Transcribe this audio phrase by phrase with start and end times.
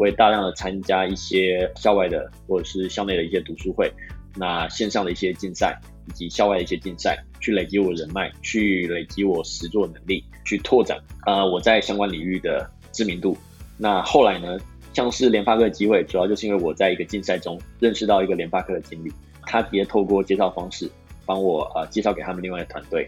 [0.00, 3.92] 会大量的参加一些校外的或者是校内的一些读书会，
[4.34, 5.78] 那线上的一些竞赛
[6.08, 13.36] 以及校外的一些竞赛，去累积我人脉，去累积我实作能力，去拓展啊我在相关领域的知名度。
[13.76, 14.58] 那后来呢，
[14.92, 19.12] 像是联发科的机会，主要就是因为我在一个竞赛中认识到一个联发科的经理，
[19.42, 20.90] 他直接透过介绍方式
[21.26, 23.06] 帮我呃介绍给他们另外的团队。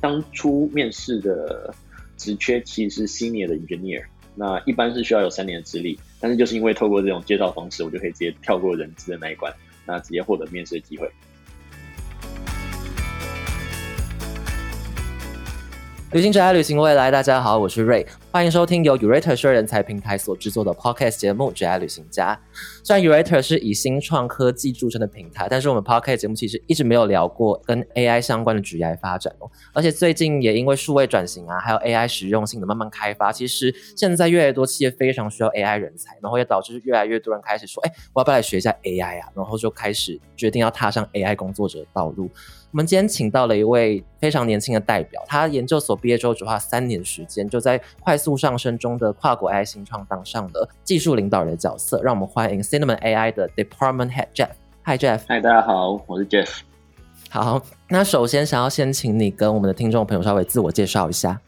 [0.00, 1.74] 当初面试的
[2.16, 4.04] 职缺其实是 senior 的 engineer。
[4.40, 9.52] 那一般是需要有三年的资历，但是就是因为透过这种介绍方式，我就可以直接跳过人资的那一关，
[9.86, 11.10] 那直接获得面试的机会。
[16.12, 18.06] 旅行者爱旅行未来，大家好，我是瑞。
[18.32, 22.34] 欢迎收听由 Urate 社人才平台所制作的 Podcast 节目《最爱旅行家》。
[22.82, 29.50] 虽然 Urate 是以新创科技著称的平台，但是我们 Podcast 节目其实一直没有聊过跟 AI 相关的职业发展哦。
[29.74, 42.30] 而且最近也因为数位转型啊，还有 AI 实用性的慢慢开发，其实现在越来越多企业非常需要 AI 人才，然后也导致越来越多人开始说：“哎，我要不要来学一下 AI 啊？”然后就开始决定要踏上 AI 工作者的道路。
[42.70, 52.02] 我们今天请到了一位非常年轻的代表，他研究所毕业之后只花三年时间，就在快速上升中的跨国 AI 新创当上了技术领导人的角色。
[52.02, 54.50] 让我们欢迎 Cinnamon AI 的 Department Head Jeff。
[54.84, 55.20] Hi Jeff。
[55.28, 56.58] Hi，大家好，我是 Jeff。
[57.30, 61.40] 好，那首先想要先请你跟我们的听众朋友稍微自我介绍一下。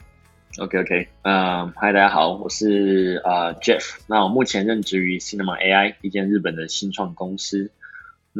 [0.58, 3.98] OK，OK，嗯，Hi，大家好，我是啊 Jeff。
[4.06, 7.70] 那我目前任职于 Cinnamon AI，一间日本的新创公司。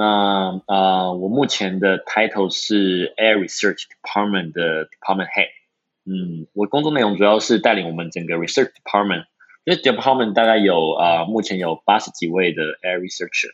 [0.00, 5.50] 那啊，我目前的 title 是 Air Research Department 的 Department Head。
[6.06, 9.26] 嗯，我工作内容主要是带领我们整个 Research Department。
[9.66, 13.50] 这 Department 大概有啊，目前有八十几位的 Air Researcher。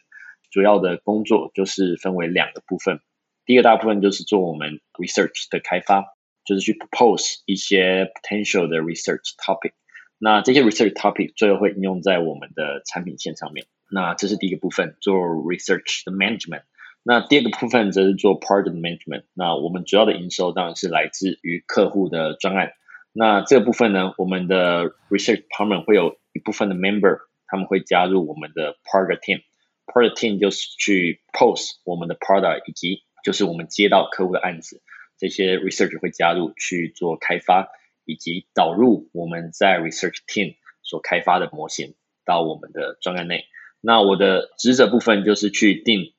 [0.52, 3.00] 主要的工作就是分为两个部分。
[3.44, 6.04] 第一个大部分就是做我们 Research 的开发，
[6.44, 9.72] 就是去 propose 一些 potential 的 Research topic。
[10.16, 13.66] 那这些 Research topic 最后会应用在我们的产品线上面。
[13.90, 16.62] 那这是第一个部分，做 research 的 management。
[17.02, 19.24] 那第二个部分则是做 project management。
[19.32, 22.72] 那我们主要的营收当然是来自于客户的专案。
[23.12, 29.42] 那这个部分呢，我们的 research department 会有一部分的 member，他们会加入我们的 project team。
[29.86, 34.82] project team 就是去 post 我们的 product，以及就是我们接到客户的案子，
[35.16, 37.68] 这些 research 会加入去做开发，
[38.04, 41.94] 以及导入我们在 research team 所开发的模型
[42.24, 43.44] 到我们的专案内。
[43.86, 46.12] 那我的职责部分就是去定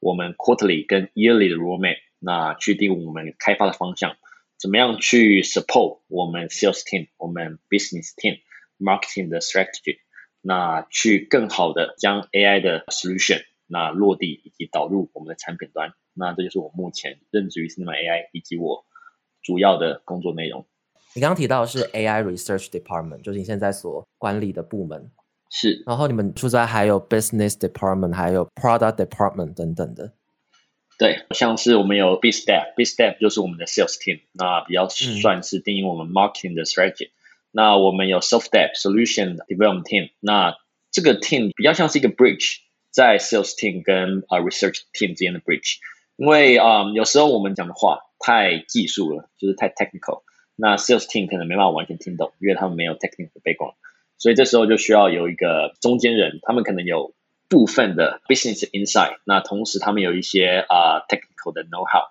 [0.00, 4.16] 我们 quarterly 跟 yearly 的 roadmap，那去定我们开发的方向，
[4.58, 8.40] 怎么样去 support 我们 sales team、我们 business team、
[8.76, 9.98] marketing 的 strategy，
[10.40, 15.92] 那去更好的将 AI 的 solution 那落地以及导入我们的产品端。
[16.14, 18.84] 那这就是我目前任职于 Cinema AI 以及我
[19.44, 20.66] 主要的工作内容。
[21.14, 25.12] 你刚刚提到的是 AI research department，就是你现在所管理的部门。
[25.54, 30.14] 是，然后你们出在还有 business department，还有 product department 等等的。
[30.98, 37.10] 对，像是我们有 B step，B step 就是我们的 sales team，那比较算是定义我们 marketing 的 strategy。
[37.50, 40.56] 那我们有 self step solution development team，那
[40.90, 45.76] 这个 team 比较像是一个 bridge，在 sales team 跟啊 research team 之间的 bridge。
[46.16, 50.22] 因为啊，有时候我们讲的话太技术了，就是太 technical，
[50.56, 53.74] 那 sales team 可能没办法完全听懂，因为他们没有 technical 的 background。
[54.22, 57.12] 所以这时候就需要有一个中间人，他们可能有
[57.48, 62.04] 部分的 business insight，那同时他们有一些啊 technical 的 know how，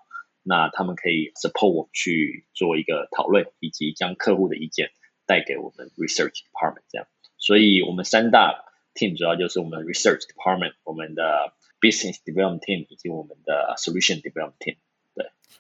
[0.44, 4.92] 那他们可以 support 我去做一个讨论，以及将客户的意见
[5.26, 7.08] 带给我们 research department 这样。
[7.38, 14.76] 所以我们三大 team 主要就是我们 research department、我们的 business development team 以及我们的 solution development team。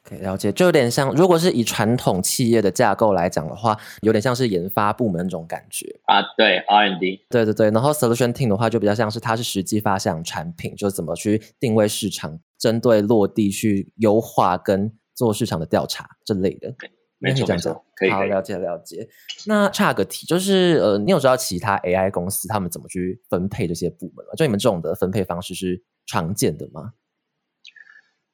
[0.03, 6.21] 可以了解，就有点像，如果是以传统企业的架构来讲的话，有点像是研发部门那种感觉啊。
[6.37, 7.69] 对，R&D，对对对。
[7.71, 16.73] 然后 solution team 的话，就比较像是它是实际发向产品，就怎么去定位市场，针对落地去优化跟做市场的调查这类的。
[17.19, 18.09] 没错，没错，可以。
[18.09, 19.07] 好，了解了解。
[19.45, 24.31] 那差个题，就是呃，你有知道其他 AI 公司他们怎么去分配这些部门吗？
[24.35, 26.93] 就你们这种的分配方式是常见的吗？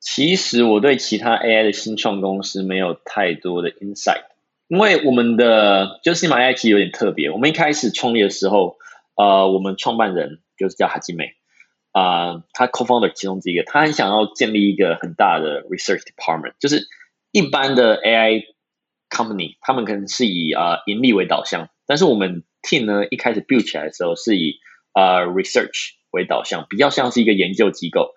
[0.10, 4.24] 其实我对其他 AI 的新创公司没有太多的 insight，
[4.70, 7.30] 因为我们的就是 AI 其实有点特别。
[7.30, 8.78] 我们一开始创立的时候，
[9.16, 11.34] 呃，我们创办人就是叫哈基美，
[11.92, 16.88] 啊，他 co-founder 其中之一个，他很想要建立一个很大的 research department，就是
[17.34, 18.46] 一般的 AI
[19.10, 24.60] company，他们可能是以啊盈利为导向，但是我们 team 呢一开始 build 起来的时候是以
[24.94, 28.14] 啊 research 为导向，比较像是一个研究机构。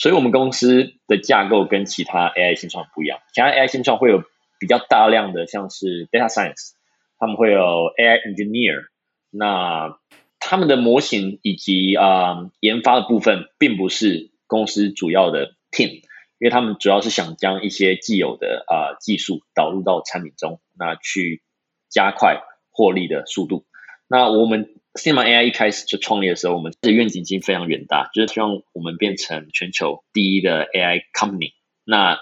[0.00, 3.20] 所以，我们公司的架构跟其他 AI 新创不一样。
[3.34, 4.22] 其他 AI 新创会有
[4.58, 6.70] 比较大量的，像是 data science，
[7.18, 8.86] 他们会有 AI engineer，
[9.28, 9.98] 那
[10.38, 15.96] 他们的模型以及啊研发的部分，并不是公司主要的 team，
[16.38, 21.42] 因为他们主要是想将一些既有的啊技术导入到产品中，那去
[21.90, 23.66] 加快获利的速度。
[24.12, 31.52] 那我们 Cinema AI 一开始就创立的时候，我们的愿景已经非常远大，就是希望我们变成全球第一的 AI company。
[31.84, 32.18] 那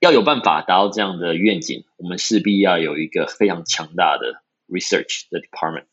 [0.00, 5.84] 要有办法达到这样的愿景，我们势必要有一个非常强大的 research 的 department。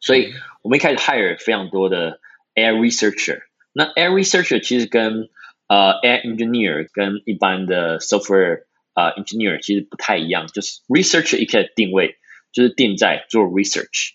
[0.00, 2.20] 所以我们一开始 hire 非常多的
[2.54, 3.40] AI researcher。
[3.72, 5.30] 那 AI researcher 其实跟
[5.66, 12.16] 呃 AI engineer 跟一般的 software 啊 engineer 其实不太一样，就是 researcher 一开始定位
[12.52, 14.10] 就是定在做 research。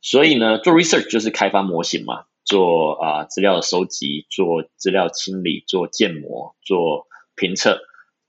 [0.00, 7.80] 所以呢，做 research 就是开发模型嘛，做啊资料的收集，做资料清理，做建模，做评测。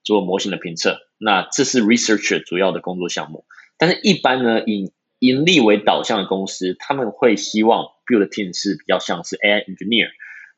[0.04, 3.46] 做模型的评测，那这是 researcher 主要的工作项目。
[3.78, 10.08] 但是，一般呢，以盈利为导向的公司，他们会希望 build team 是比较像是 AI engineer。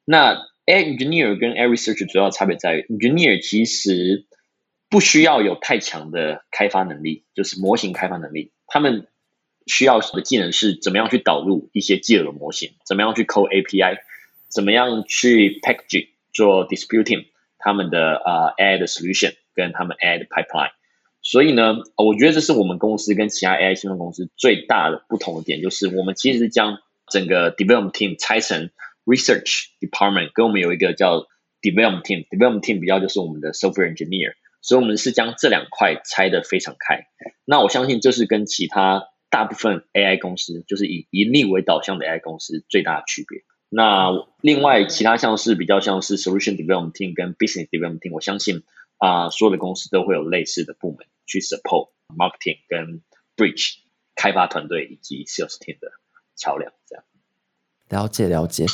[0.05, 0.35] 那
[0.65, 4.27] AI engineer 跟 AI research 主要差别在于，engineer 其实
[4.89, 8.52] 不需要有太强的开发能力，就是模型开发能力。
[8.67, 9.07] 他们
[9.67, 13.97] 需要的技能是怎么样去导入一些既有的模型，怎么样去 code API，
[14.49, 17.27] 怎么样去 packaging 做 disputing。
[17.65, 20.71] 他们的啊 AI 的 solution 跟他们 AI 的 pipeline，
[21.21, 28.69] 所以呢，我觉得这是我们公司跟其他 AI 新创公司最大的不同的点，就是我们其实是将整个 development team 拆成
[29.05, 31.27] research department，跟我们有一个叫
[31.61, 34.33] development team，development team 比较就是我们的 software engineer，
[34.63, 37.05] 所以我们是将这两块拆的非常开。
[37.43, 43.43] 那我相信这是跟其他大部分 AI 公司，就是以盈利为导向的 AI 公司最大的区别。
[43.67, 48.63] 那另外其他像是比较像是 solution development team 跟 business development team，我相信
[48.97, 53.01] 啊所有的公司都会有类似的部门去 support marketing 跟
[53.35, 53.79] bridge
[54.15, 55.91] 开发团队以及 sales team 的
[56.37, 56.71] 桥梁。
[56.87, 57.03] 这样
[57.89, 58.65] 了解了解，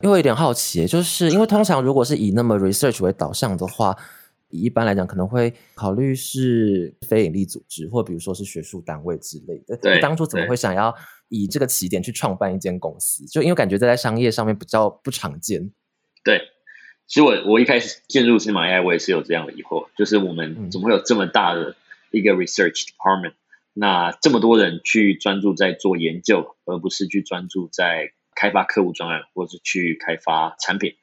[0.00, 3.96] 因为有点好奇，就是因为通常如果是以那么 research 为导向的话。
[4.58, 9.76] 一般来讲，可能会考虑是非营利组织，或比如说是学术单位之类的。
[9.78, 10.94] 对，当初怎么会想要
[11.28, 13.24] 以这个起点去创办一间公司？
[13.26, 15.72] 就因为感觉在商业上面比较不常见。
[16.22, 16.40] 对，
[17.06, 21.74] 其实我我一开始进入新马 AI，我也是有这样的疑惑，就是我们怎么会有这么大的
[22.10, 23.32] 一个 research department？
[23.74, 30.94] 那这么多人去专注在做研究，而不是去专注在开发客户专案，或者是去开发产品？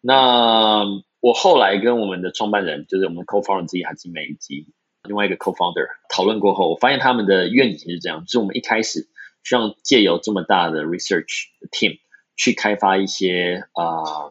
[0.00, 0.84] 那
[1.20, 4.68] 我后来跟我们的创办人，就是我们 co-founder 之一还是美以及
[5.02, 9.08] 另外一个 co-founder 讨论过后，我发现他们的愿景是这样：，就是我们一开始
[9.42, 11.98] 希望借由这么大的 research team
[12.36, 14.30] 去开发一些啊，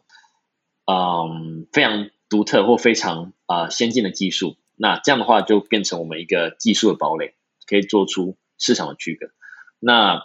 [0.85, 4.55] 嗯，非常独特或非常啊先进的技术。
[4.77, 7.33] 那这样的话，就变成我们一个技术的堡垒，
[7.65, 9.27] 可以做出市场的区隔。
[9.79, 10.21] 那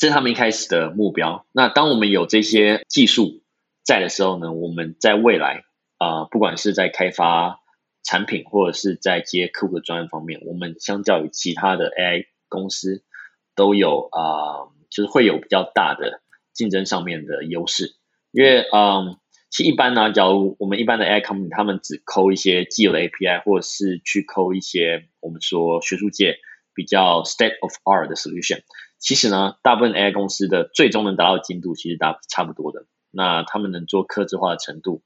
[0.00, 1.44] 这是他们一开始的目标。
[1.52, 3.42] 那当我们有这些技术
[3.84, 5.64] 在的时候呢，我们在未来。
[6.02, 7.60] 啊，不管是在开发
[8.02, 13.04] 产品或者是在接客户的专业方面，我们相较于其他的 AI 公司
[13.54, 16.20] 都有啊，就是会有比较大的
[16.52, 17.94] 竞争上面的优势。
[18.32, 19.16] 因为嗯，
[19.48, 26.38] 其实一般呢，假如我们一般的 AI company，他们只抠一些既有 API，或者是去抠一些我们说学术界
[26.74, 28.62] 比较 state of art 的 solution，
[28.98, 32.86] 其实呢，大部分 AI 公司的最终能达到精度其实大差不多的。
[33.12, 35.02] 那他们能做客制化的程度。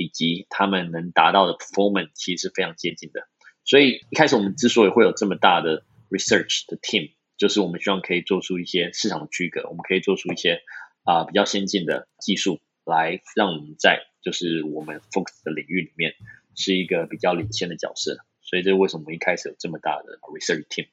[0.00, 3.28] 以及他们能达到的 performance 其实是非常接近的，
[3.64, 10.62] 所以一开始我们之所以会有这么大的 research 的 team，就是我们希望可以做出一些市场的区隔，我们可以做出一些
[11.04, 16.14] 啊比较先进的技术，来让我们在就是我们 focus 的领域里面
[16.56, 20.88] 是一个比较领先的角色，所以这是为什么我们一开始有这么大的 research team。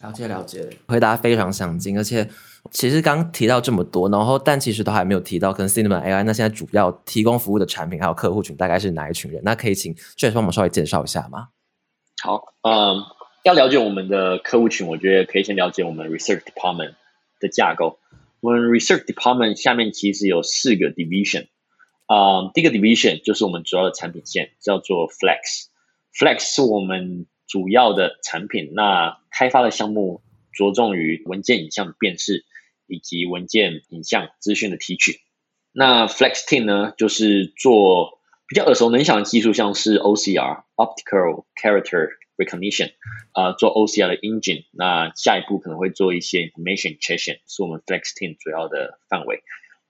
[0.00, 2.28] 了解了解，回答非常详尽，而且
[2.70, 9.42] 其实刚提到这么多，然后但其实都还没有提到跟 Cinema AI 那现在主要提供服务的产品还有客户群大概是哪一群人？
[9.44, 11.48] 那可以请 Jeff 帮我们稍微介绍一下吗？
[12.22, 13.02] 好，嗯，
[13.44, 16.94] 要了解我们的客户群，我觉得可以先了解我们 Research Department
[17.40, 17.98] 的架构。
[18.40, 21.48] 我们 Research Department 下面其实有四个 Division，
[22.06, 32.44] 啊，第一个 Division 就是我们主要的产品线，叫做 Flex，Flex 是我们主要的产品，那开发的项目着重于文件影像辨识
[32.86, 35.20] 以及文件影像资讯的提取。
[35.72, 42.92] 那 Flex Team 呢，就是做比较耳熟能详的技术，像是 OCR（Optical Character Recognition）
[43.32, 44.64] 啊，做 OCR 的 engine。
[44.72, 49.42] 那下一步可能会做一些 Information Extraction，是我们 Flex Team 主要的范围。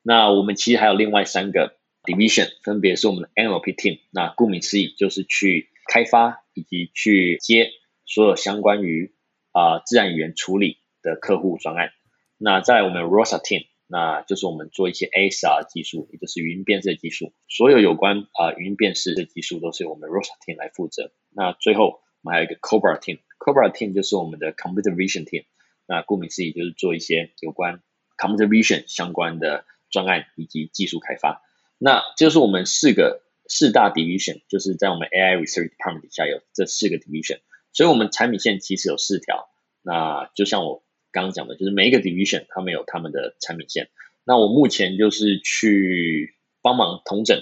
[0.03, 4.01] 那我们其实还有另外三个 Division，分别是我们的 NLP Team。
[4.11, 7.71] 那顾名思义，就是去开发以及去接
[8.05, 9.15] 所有相关于
[9.53, 11.91] 啊自然语言处理的客户专案。
[12.37, 21.13] 那在我们 Rosa Team，那就是我们做一些 ASR 技术，也就是语音辨识技术，所有有关啊语音辨识的技术都是由我们 Rosa Team 来负责。
[21.31, 25.45] 那最后我们还有一个 Cobra Team，Cobra Team 就是我们的 Computer Vision Team。
[25.87, 27.81] 那顾名思义就是做一些有关
[28.19, 31.43] Computer Vision 相关的专案以及技术开发。
[31.79, 37.39] 那就是我们四个四大 Division，就是在我们 AI Research Department 底下有这四个 Division，
[37.73, 39.49] 所以我们产品线其实有四条。
[39.83, 43.89] 那就像我刚刚讲的，就是每一个 Division 他们有他们的产品线。
[44.25, 47.41] 那我目前就是去帮忙统整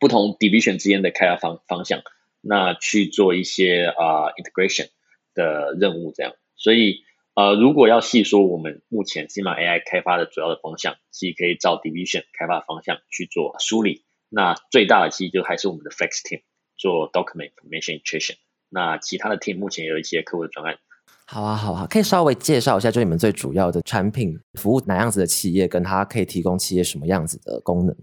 [0.00, 2.02] 不同 Division 之间的开发方方向，
[2.40, 4.88] 那去做一些啊 Integration
[5.34, 6.34] 的任务，这样。
[6.56, 14.02] 所以呃，如果要细说我们目前 c i m a AI 开发的主要的方向，其实可以照 Division 开发方向去做梳理。
[14.28, 16.42] 那最大的其实就还是我们的 Flex Team
[16.76, 18.36] 做 Document Information Integration。
[18.68, 20.78] 那其他的 Team 目前有一些客户的专案。
[21.26, 27.96] 好啊，好啊，可以稍微介绍一下，就你们最主要的产品服务哪样子的企业，跟它可以提供企业什么样子的功能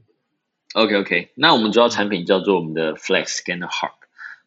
[0.74, 3.92] ？OK OK，那我们主要产品叫做我们的 Flex Scanner Hub。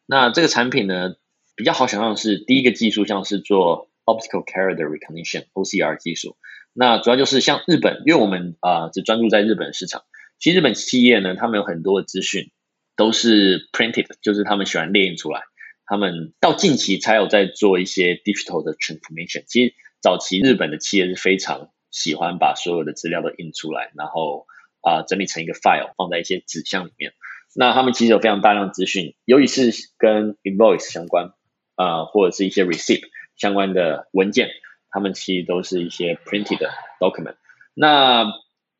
[0.05, 1.15] 那这个产品呢，
[1.55, 3.89] 比较好想象的是第一个技术，像是做。
[4.07, 6.37] Optical Character Recognition (OCR) 技术，
[6.71, 10.03] 那主要就是像日本，因为我们啊只专注在日本市场。
[10.39, 12.51] 其实日本企业呢，他们有很多的资讯
[12.95, 15.41] 都是 printed，就是他们喜欢列印出来。
[15.85, 19.43] 他们到近期才有在做一些 digital 的 transformation。
[19.47, 24.45] 其实早期日本的企业是非常喜欢把所有的资料都印出来，然后
[24.81, 27.13] 啊整理成一个 file 放在一些纸箱里面。
[27.55, 31.31] 那他们其实有非常大量资讯，尤其是跟 invoice 相关
[31.75, 33.03] 啊，或者是一些 receipt。
[33.37, 34.49] 相关的文件，
[34.89, 36.57] 他们其实都是一些 printed
[36.99, 37.35] document。
[37.75, 38.25] 那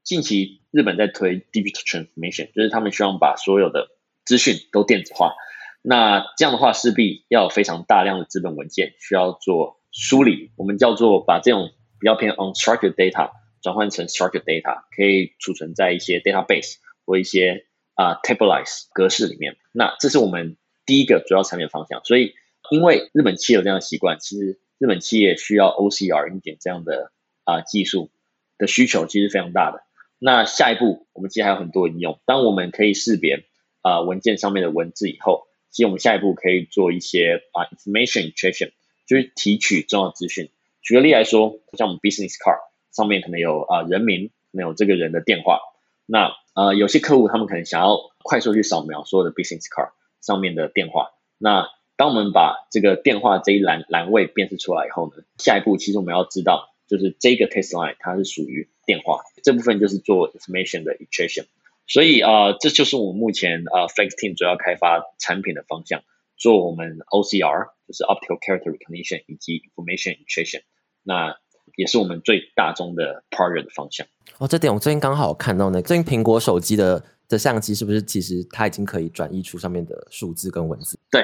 [0.03, 3.87] 近期日本在推 digital transformation，就是他们希望把所有的
[4.23, 5.33] 资讯都电子化。
[5.81, 10.51] 那这样的话，势必要有非常大量的资本文件需要做梳理。
[10.55, 13.31] 我们叫做把这种比较偏 unstructured data
[13.63, 16.75] 转换成 structured data，可以储存在一些 database
[17.07, 17.65] 或一些
[17.95, 19.57] 啊 tableize 格式里面。
[19.71, 22.05] 那这是我们第一个主要产品方向。
[22.05, 22.35] 所以
[22.69, 27.11] 因为日本企业有这样的习惯，其实日本企业需要 OCR 硬件这样的
[27.45, 28.11] 啊技术
[28.59, 29.86] 的需求其实非常大的。
[30.19, 32.19] 那下一步我们其实还有很多应用。
[32.25, 33.45] 当我们可以识别
[33.81, 38.71] 啊文件上面的文字以后，其实我们下一步可以做一些啊 information extraction，
[39.05, 40.49] 就是提取重要资讯。
[40.81, 42.59] 举个例来说，像我们 business card
[42.91, 45.59] 上面可能有啊人名，可能有这个人的电话。
[46.05, 61.45] 那呃有些客户他们可能想要快速去扫描所有的 business card 上面的电话，那当我们把这个电话这一栏栏位辨识出来以后呢，下一步其实我们要知道，就是这个 test line 它是属于电话这部分，就是做 information 的 extraction。
[61.85, 66.01] 所以啊，这就是我们目前啊 Flex Team 主要开发产品的方向，
[66.37, 70.61] 做我们 OCR，就是 Optical Character Recognition 以及 information extraction。
[71.03, 71.35] 那
[71.75, 74.07] 也是我们最大宗的 project 的方向。
[74.39, 80.97] 哦，这点我最近刚好看到呢，最近苹果手机的的相机是不是其实它已经可以转译出上面的数字跟文字？
[81.11, 81.23] 对。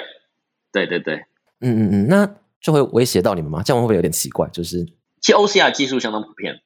[0.74, 1.18] 对对对，
[1.60, 3.62] 嗯嗯嗯，那就会威胁到你们吗？
[3.62, 4.50] 这样会不会有点奇怪？
[4.50, 4.84] 就是，
[5.22, 6.62] 其实 OCR 技术相当普遍，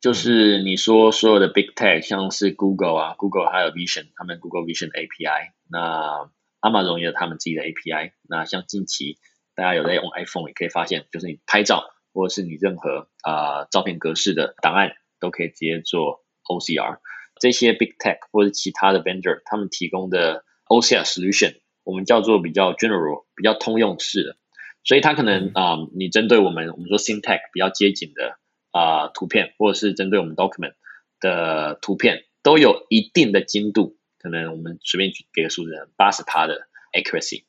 [0.00, 6.30] 就是你说所有的 Big Tech，像是 Google 啊，Google 还有 Vision，他们 Google Vision API，那
[6.62, 8.12] Amazon 也有他们自己的 API。
[8.28, 9.18] 那像近期
[9.54, 16.98] 大家有在用 iPhone，也可以发现，就是你拍照或者是你任何啊照片格式的档案，都可以直接做 OCR。
[17.38, 21.56] 这些 Big Tech 或者其他的 Vendor，他们提供的 OCR solution。
[21.84, 24.36] 我们叫做比较 general、比较通用式的，
[24.84, 28.38] 所以它可能啊，你针对我们我们说 syntax 比较接近的
[28.70, 30.74] 啊图片，或者是针对我们 document
[31.20, 37.44] 的图片，都有一定的精度，可能我们随便举给个数字，八十趴的 accuracy，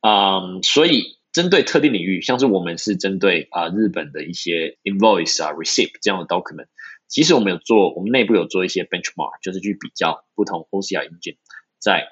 [0.00, 6.68] 啊，所以针对特定领域，像是我们是针对啊日本的一些 invoice 啊 receipt 这样的 document，
[7.08, 11.36] 其实我们有做，我们内部有做一些 benchmark，就是去比较不同 OCR 硬件
[11.78, 12.10] 在。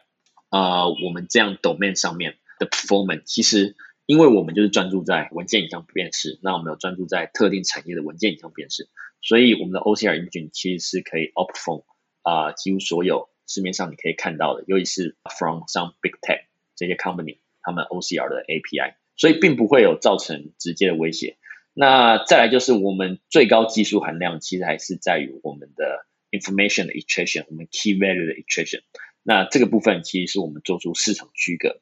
[0.55, 3.75] 啊，我们这样 domain 上面的 performance，其实
[4.07, 8.89] 因为我们就是专注在文件影像辨识，那我们有专注在特定产业的文件影像辨识，
[9.21, 11.85] 所以我们的 OCR engine 其实是可以 opt for
[12.23, 16.45] 啊几乎所有市面上你可以看到的，尤其是 from some big tech
[16.75, 21.37] 这些 company 他们 OCR 的 API，所以并不会有造成直接的威胁。
[21.75, 28.83] 那再来就是我们最高技术含量，其实还是在于我们的 information 的 extraction，我们 key value 的 extraction。
[29.23, 31.81] 那这个部分其实是我们做出市场区隔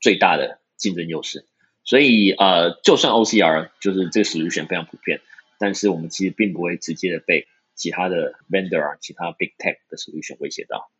[0.00, 1.46] 最大的竞争优势，
[1.88, 5.22] 所以呃，就算 OCR 就是这个 solution 非常普遍，
[5.58, 10.90] 但是我们其实并不会直接的被其他的 vendor 啊、其他 big tech 的 solution 威胁到。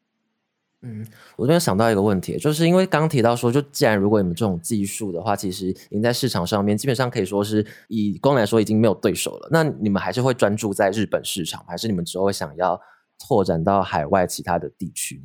[0.80, 9.48] 嗯，我这边想到一个问题，就是因为刚提到说，就既然如果你们这种技术的话，其实已经在市场上面基本上可以说是以光来说已经没有对手了。
[9.52, 12.80] 那你们还是会专注在日本市场，还是你们之后会想要
[13.18, 15.20] 拓展到海外其他的地区？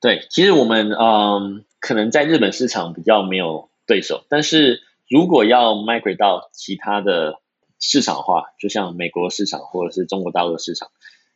[0.00, 7.40] 对，其实我们嗯，可能在日本市场比较没有对手，但是如果要 migrate 到其他的
[7.78, 10.88] 市场化，就像美国市场或者是中国大陆的市场。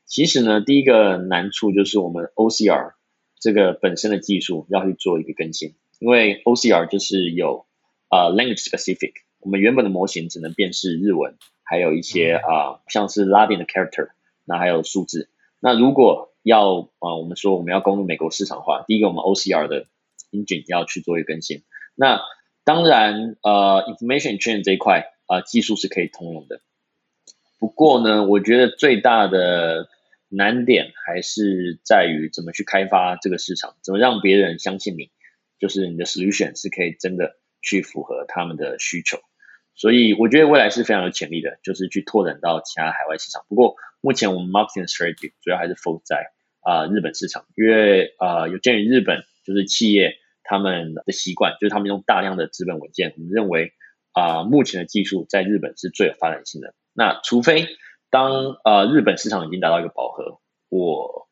[0.07, 2.93] 其实呢，第一个难处就是我们 OCR
[3.39, 7.67] 这个本身的技术要去做一个更新，因为 OCR 就是有
[8.09, 14.09] 啊 language specific，我们原本的模型只能辨识日文，还有一些啊像是拉丁的 character，
[14.47, 15.29] 那还有数字。
[15.61, 19.87] 那如果要啊我们说我们要攻入美国市场化，第一个我们 OCR 的
[20.33, 21.65] engine 要去做一个更新。
[21.95, 22.23] 那
[22.69, 26.61] 当然呃 information chain 这一块啊技术是可以通用的，
[27.59, 29.89] 不过呢，我觉得最大的
[30.29, 35.11] 难点还是在于怎么去开发这个市场，怎么让别人相信你，
[35.59, 39.19] 就是你的 solution 是可以真的去符合他们的需求。
[39.75, 43.47] 所以我觉得未来是非常有潜力的，就是去拓展到其他海外市场。
[43.49, 50.19] 不过目前我们 marketing strategy 主要还是 focus 在啊日本市场，因为啊有鉴于日本就是企业
[50.49, 53.75] 他们的习惯，就是他们用大量的资本文件，我们认为
[54.13, 56.75] 啊目前的技术在日本是最有发展性的。
[56.95, 57.69] 那除非
[58.09, 60.41] 当呃日本市场已经达到一个饱和，
[60.71, 61.29] 我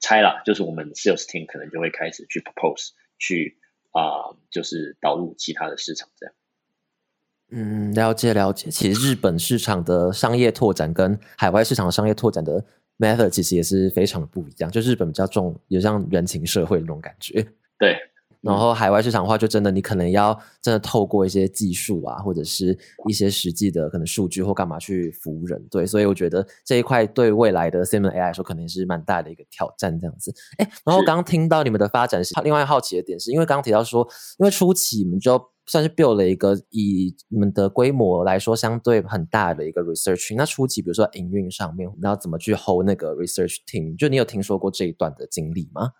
[0.00, 3.58] 猜啦，就是我们 sales team 可能就会开始去 propose 去
[3.90, 6.34] 啊，就是导入其他的市场这样。
[7.50, 8.70] 嗯，了解了解。
[8.70, 12.64] 其实日本市场的商业拓展跟海外市场商业拓展的
[12.98, 14.70] method 其实也是非常的不一样。
[14.70, 17.46] 就日本比较重，有像人情社会那种感觉。
[17.78, 18.09] 对。
[18.42, 22.76] 然后海外市场的话，就真的你可能要真的透过一些技术啊，或者是
[23.08, 30.32] 一些实际的可能数据或干嘛去服人，对，所以我觉得这一块对未来的 Simon AI 来说，可能是蛮大的一个挑战这样子。
[30.56, 43.96] 哎，然后刚刚听到你们的发展是，另外好奇的点是因为刚刚提到说，因为初期你们就算是 build 了一个以你们的规模来说相对很大的一个 research，那初期比如说营运上面，你要怎么去 hold 那个 research team？
[43.98, 45.90] 就你有听说过这一段的经历吗？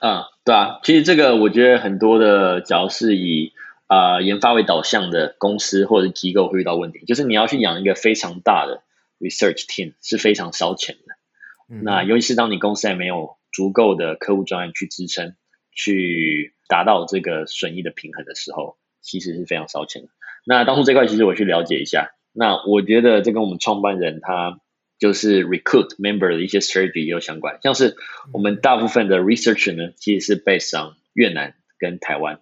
[0.00, 3.52] 啊，对啊，其实这个我觉得很多的，只要是以
[3.86, 8.82] 啊研发为导向的公司或者机构会遇到问题，就是你要去养一个非常大的
[9.18, 11.82] research team 是非常烧钱的。
[11.82, 15.36] 那尤其是当你公司还没有足够的客户专业去支撑，
[15.70, 20.08] 去达到这个损益的平衡的时候，其实是非常烧钱的。
[20.46, 24.60] 那当初这块其实我去了解一下，那我觉得这跟我们创办人他。
[25.00, 27.96] 就是 recruit member 的一些 strategy 也有相关，像是
[28.34, 32.40] 我们大部分的 research 呢，其实是 based on 越南跟台湾，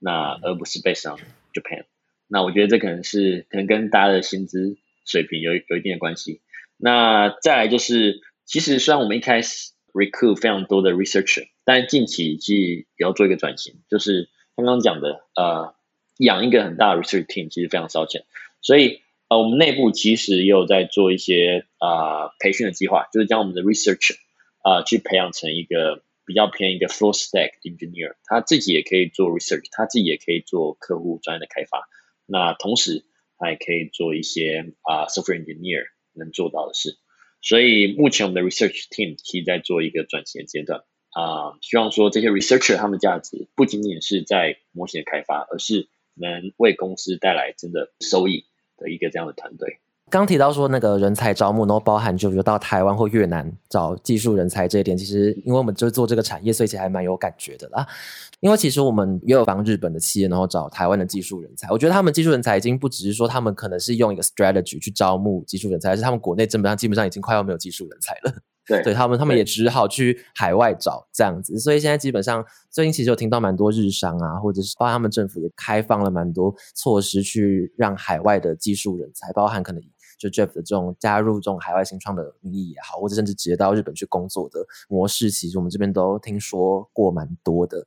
[0.00, 1.20] 那而不是 based on
[1.54, 1.84] Japan。
[2.26, 6.40] 那我觉得这可能是可能跟大家的薪资水平有有一定的关系。
[6.76, 15.76] 那再来就是，其实虽然我们一开始 recruit 非常多的 researcher，但近期其实也要做一个转型，就是刚刚讲的，呃，
[16.18, 18.24] 养一个很大的 research team 其实非常烧钱，
[18.60, 19.02] 所以。
[19.30, 24.16] 呃，我们内部其实也有在做一些啊培训的计划，就是将我们的 researcher
[24.58, 31.88] 啊去培养成一个比较偏一个 full stack engineer，他自己也可以做 research，他自己也可以做客户专业的开发，
[32.26, 33.04] 那同时
[33.38, 36.98] 他也可以做一些啊 software engineer 能做到的事。
[37.40, 48.46] 所以目前我们的 research team 其实在做一个转型的阶段啊，希望说这些 researcher 他们的价值不仅仅是在模型的开发，而是能为公司带来真的收益。
[48.80, 49.78] 的一个这样的团队，
[50.10, 57.86] 刚提到说那个人才招募，然后包含就比如到台湾或越南找技术人才这一点，其实因为我们就是做这个产业，所以其实还蛮有感觉的啦。
[58.40, 61.68] 因为其实我们也有帮日本的企业，然后找台湾的技术人才。
[61.70, 68.34] 我觉得他们技术人才已经不只是说他们可能是用一个 strategy 去招募技术人才，而是他们国内基本上基本上已经快要没有技术人才了。
[68.70, 71.58] 对，对他们，他们也只好去海外找这样子。
[71.58, 79.82] 所以现在基本上最近其实有听到蛮多日商啊，或者是包括他们政府也开放了蛮多措施，去让海外的技术人才，包含可能
[80.18, 87.86] 就 Jeff 的这种加入这种海外新创的名义也好，或者甚至直接到日本去工作的模式，其实我们这边都听说过蛮多的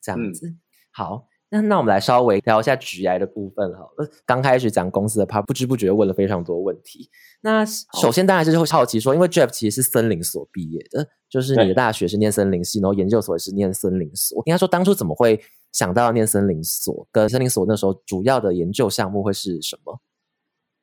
[0.00, 0.54] 这样子。
[0.90, 1.26] 好。
[1.54, 4.10] 那那我们来稍微聊一下职癌的部分好了。
[4.26, 7.08] 刚开始讲公司的，part，不知不觉问了非常多问题。
[7.42, 14.42] 那首先当然就是会好奇说，因为 Jeff 其实是森林所毕业的，就是你的大学是念森林系，然后研究所也是念森林所。
[14.46, 15.40] 应该说当初怎么会
[15.70, 17.06] 想到念森林所？
[17.12, 20.00] 跟森林所那时候主要的研究项目会是什么？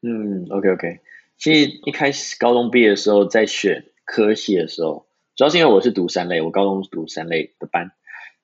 [0.04, 1.00] 嗯，OK OK。
[1.38, 5.06] 其实一开始高中毕业的时候，在选科系的时候，
[5.36, 7.92] 主要是因为我是读三类，我高中读三类的班。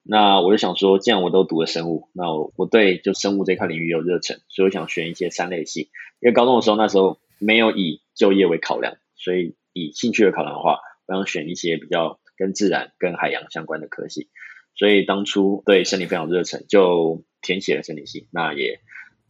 [0.09, 5.89] 那我就想说，既然我都读了生物，那我我对就生物这块领域有热忱，所以我想选一些三类系。
[6.21, 14.29] 因为高中的时候，那时候没有以就业为考量，所以以兴趣为考量的话，我想选一些比较跟自然、跟海洋相关的科系，
[14.75, 18.27] 所以当初对生理非常热忱，就填写了生理系。
[18.31, 18.79] 那也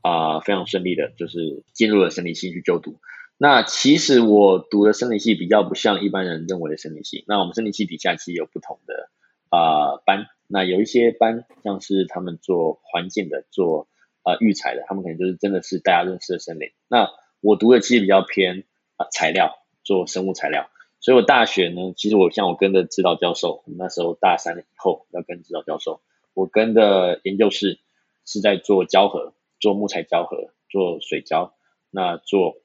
[0.02, 3.00] 啊非常顺利的，就是进入了生理系去就读。
[3.38, 7.24] 那其实我读的生理系比较不像一般人认为的生理系。
[7.28, 9.10] 那我们生理系底下其实有不同的
[9.50, 13.88] 啊班，那有一些班像是他们做环境的，做
[14.24, 16.70] 啊育材的，他们可能就是真的是大家认识的森林。
[16.88, 17.10] 那
[17.42, 18.64] 我读的其实比较偏
[18.96, 20.70] 啊材料，做生物材料。
[21.00, 26.02] 所以我大学呢，其实我像我跟的指导教授，那时候大三以后要跟指导教授，
[26.34, 27.80] 我跟的研究室
[28.26, 31.56] 是在做胶合，做木材胶合，做水胶，
[31.92, 32.62] 那做。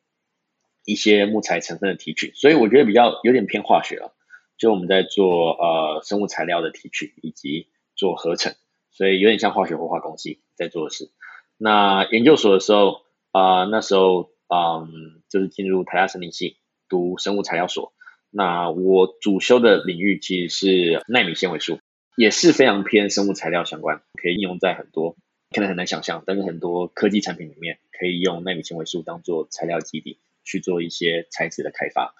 [0.84, 4.12] 一些木材成分的提取，所以我觉得比较有点偏化学了。
[4.56, 8.54] 就我们在做呃生物材料的提取以及做合成，
[8.90, 11.10] 所以有点像化学或化工系在做的事。
[11.56, 16.56] 那研究所的时候啊，那时候嗯就是进入台大生理系
[16.88, 17.92] 读生物材料所。
[18.30, 21.80] 那我主修的领域其实是纳米纤维素，
[22.16, 25.16] 也是非常偏生物材料相关，可以应用在很多
[25.50, 30.18] 可能很难想象，但是很多科技产品里面可以用纳米纤维素当做材料基底。
[30.44, 32.16] 去做一些材质的开发，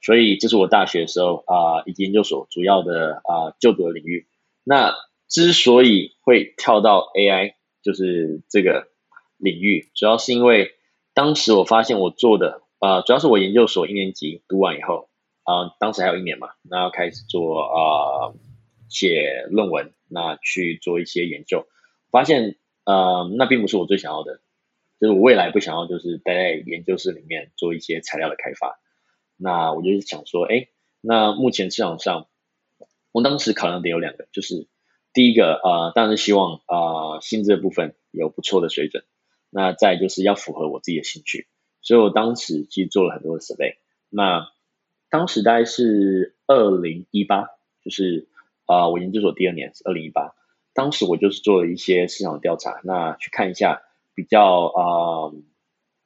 [0.00, 4.26] 所以这是我大学的时候啊，以及研究所主要的啊就读的领域。
[4.64, 4.94] 那
[5.28, 8.88] 之所以会跳到 AI 就是这个
[9.36, 10.72] 领域，主要是因为
[11.14, 15.08] 当时我发现我做的啊，主要是我研究所一年级读完以后
[15.44, 18.34] 啊，当时还有一年嘛，那要开始做啊
[18.88, 21.66] 写论文，那去做一些研究，
[22.10, 24.40] 发现呃那并不是我最想要的。
[25.00, 28.78] 就是我未来不想要，就是待在研究室里面做一些材料的开发。
[29.42, 30.68] 那我就是想说，哎，
[31.00, 32.28] 那目前市场上，
[33.12, 34.68] 我当时考量点有两个，就是
[35.12, 39.04] 第一个，呃，当然是希望啊薪资的部分有不错的水准。
[39.48, 41.48] 那再就是要符合我自己的兴趣，
[41.80, 43.76] 所以我当时其实做了很多的 survey。
[44.08, 44.48] 那
[45.08, 47.46] 当时大概是二零一八，
[47.84, 48.28] 就是
[48.66, 50.34] 啊我研究所第二年是二零一八，
[50.74, 53.82] 当时我就是做了一些市场调查，那去看一下。
[54.12, 55.32] 比较啊，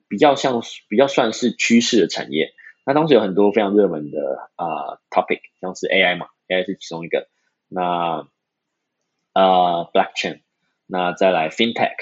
[0.08, 2.52] 比较像比较算是趋势的产业。
[2.84, 7.28] 那当时有很多非常热门的啊 topic，像是 AI 嘛，AI 是其中一个。
[7.68, 8.28] 那
[9.32, 10.42] 啊 blockchain，
[10.86, 11.96] 那再来 fintech，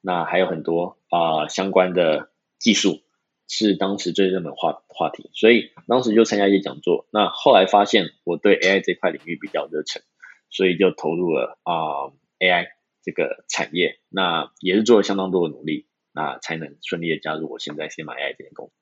[0.00, 3.02] 那还有很多啊相关的技术
[3.48, 5.30] 是当时最热门话话题。
[5.34, 7.06] 所以当时就参加一些讲座。
[7.10, 10.02] 那后来发现我对 AI 这块领域比较热忱，
[10.50, 12.68] 所以就投入了啊 AI。
[13.02, 18.72] 这个产业，那也是做了相当多的努力，那才能顺利的加入我现在先买 AI 这间公司。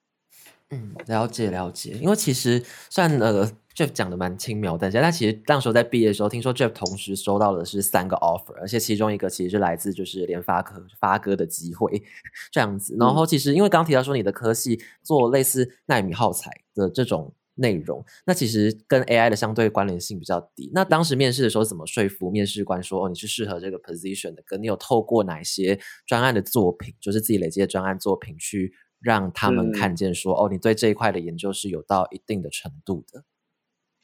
[0.70, 1.92] 嗯，了解了解。
[2.00, 3.46] 因为其实算呃
[3.76, 12.02] ，Jeff 讲的蛮轻描淡写，但其实那时候在毕业的时候，听说 Jeff 同时收到的是三个 offer，而且其中一个其实是来自就是联发科发哥的机会
[12.50, 12.96] 这样子。
[12.98, 17.34] 然后其实因为刚提到说你的科系做类似纳米耗材的这种。
[17.56, 20.68] 内容那其实跟 AI 的相对关联性比较低。
[20.74, 24.42] 那当时面试的时候怎么说服面试官说哦你是适合这个 position 的？
[24.44, 28.72] 跟你有透过哪些专案的作品，就是自己累积的专案作品，去
[29.04, 33.22] 让他们看见说哦你对这一块的研究是有到一定的程度的。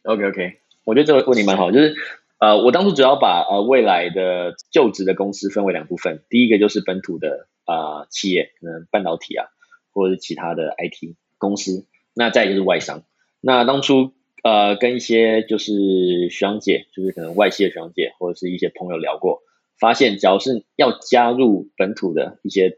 [0.02, 1.94] OK OK，我觉得这个问题蛮好，就是
[2.38, 9.46] 呃我当初主要把呃未来的就职的公司分为两部分，第一个就是本土的啊企业，可能半导体啊
[9.92, 13.02] 或者是其他的 IT 公司，那再就是外商。
[13.40, 19.42] 那当初呃跟一些就是学长姐，就是可能外系的学长姐或者是一些朋友聊过，
[19.78, 22.76] 发现只要是要加入本土的一些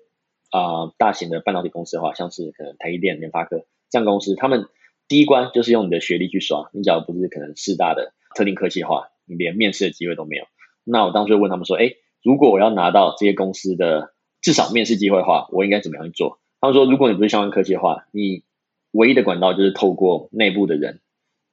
[0.52, 4.68] 啊大型的半导体公司的话，像是可能台积电、联发科这样公司，他们
[5.08, 10.44] 第一关就是用你的学历去刷，你只要不是可能四大的特定科技的话，你连面试的机会都没有。
[10.84, 16.38] 那我当初问他们说，哎，如果我要拿到这些公司的至少面试机会的话，我应该怎么样去做？
[16.60, 18.44] 他们说，如果你不是相关科技的话，你
[18.92, 21.00] 唯一的管道就是透过内部的人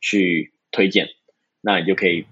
[0.02, 1.08] 去推荐，
[1.62, 2.26] 那你就可以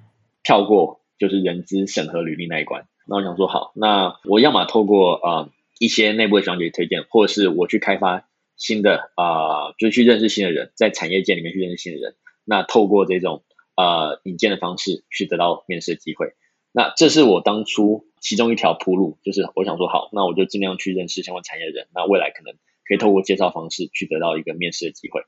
[0.43, 2.87] 跳过就是人资审核履历那一关。
[3.07, 12.15] 那我想说好，那我要么透过啊一些内部的小姐推荐，或者是我去开发新的啊，就是去认识新的人，在产业界里面去认识新的人。
[12.43, 13.43] 那透过这种
[13.75, 16.33] 啊引荐的方式去得到面试的机会。
[16.71, 21.87] 那这是我当初其中一条铺路，就是我想说好，那我就尽量去认识相关产业的人。
[21.93, 22.55] 那未来可能。
[22.87, 25.23] 可以透过介绍方式去得到一个面试的机会，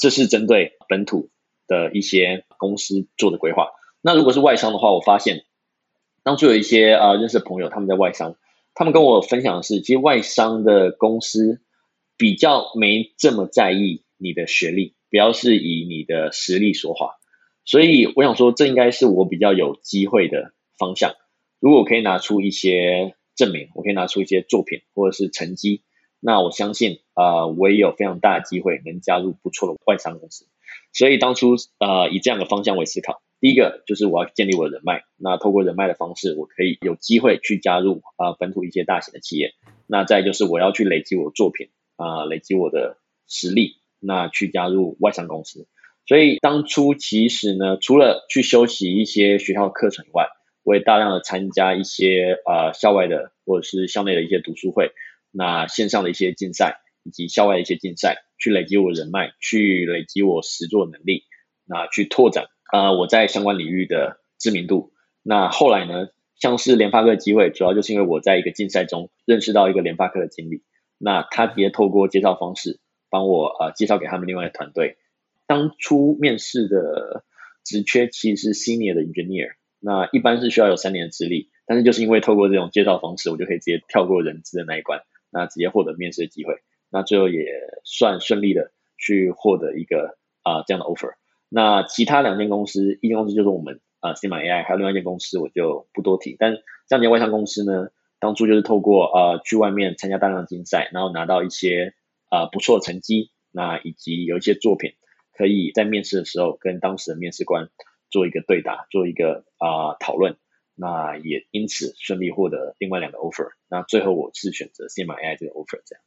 [0.00, 1.30] 这是针对本土
[1.68, 3.68] 的一些公司做的规划。
[4.00, 5.44] 那如果是外商的话，我发现
[6.24, 8.34] 当初有一些啊认识的朋友，他们在外商，
[8.74, 11.60] 他们跟我分享的是，其实外商的公司
[12.16, 17.14] 比较没这么在意你的学历，比较是以你的实力说话。
[17.64, 21.14] 所以我想说，这应该是我比较有机会的方向。
[21.60, 25.82] 如果我可以拿出一些证明，我可以拿出一些作品或者是成绩。
[26.20, 30.46] 那我相信，呃，我也有非常大的机会能加入不错的外商公司，
[30.92, 33.22] 所以当初，呃，以这样的方向为思考。
[33.44, 39.52] 第一个就是我要建立我的人脉，那透过人脉的方式，我可以有机会去加入啊本土一些大型的企业。
[39.86, 42.96] 那再就是我要去累积我的作品啊，累积我的
[43.28, 45.68] 实力，那去加入外商公司。
[46.06, 50.28] 所以当初其实呢，除了去修习一些学校课程以外，
[50.62, 54.92] 我也大量的参加一些啊校外的或者是校内的一些读书会，
[55.30, 61.24] 那线上的一些竞赛以及校外的一些竞赛，去累积我人脉，去累积我实作能力，
[61.66, 64.92] 那去拓展啊我在相关领域的知名度。
[65.22, 70.64] 那后来呢，像是联发科的机会，主要就是因为我在一个竞赛中认识到一个联发科的经理，
[70.98, 74.96] 那他直接透过介绍方式帮我呃介绍给他们另外的团队。
[75.46, 77.24] 当初面试的
[77.64, 86.56] 职缺其实是 senior 的 engineer，那一般是需要有三年的资历，但是就是因为透过这种介绍方式，我就可以直接跳过人资的那一关，那直接获得面试的机会，
[86.90, 87.46] 那最后也
[87.84, 91.12] 算顺利的去获得一个啊这样的 offer。
[91.54, 96.34] 那其他两间公司，一间公司就是我们啊 c m AI，还有另外一间公司我就不多提。
[96.36, 96.56] 但
[96.88, 101.94] 这样间外商公司呢，当初就是透过啊去外面参加大量竞赛，然后拿到一些
[102.28, 104.94] 啊不错的成绩，那以及有一些作品。
[105.36, 107.68] 可以在面试的时候跟当时的面试官
[108.08, 110.36] 做一个对答，做一个啊讨论，
[110.76, 116.02] 那也因此顺利获得另外两个 offer，那最后我是选择先买 AI 这个 offer 这样。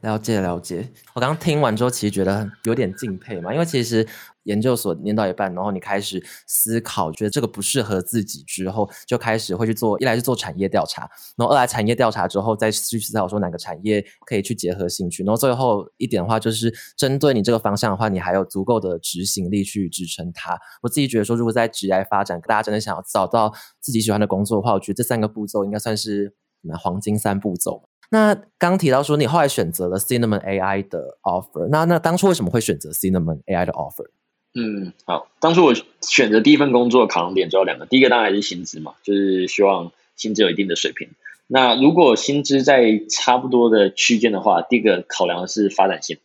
[0.00, 4.06] 了解了解，我刚刚听完之后，其实觉得有点敬佩嘛，因为其实
[4.44, 11.02] 研究所念到一半，然后你开始思考，觉得这个不适合自己之后，就开始会去做，一来是做产业调查，
[11.36, 20.56] 然后二来产业调查之后再去思考说哪个产业可以去结合兴趣，然后最后一点的话就是针对你这个方向的话，你还有足够的执行力去支撑它。
[20.82, 26.34] 我自己觉得说，如果在职业发展，大家真的想要找到自己喜欢的工作的话，我觉得这三个步骤应该算是
[26.78, 27.85] 黄金三步骤。
[28.10, 34.06] 那刚提到说你后来选择了 Cinnamon AI 的 offer，那那当初为什么会选择 Cinnamon AI 的 offer？
[34.54, 41.10] 嗯，好，当初我选择第一份工作考量点主要两个，第一个当然是薪资嘛，就是希望薪资有一定的水平。
[41.46, 46.18] 那如果薪资在差不多的区间的话，第一个考量的是发展性。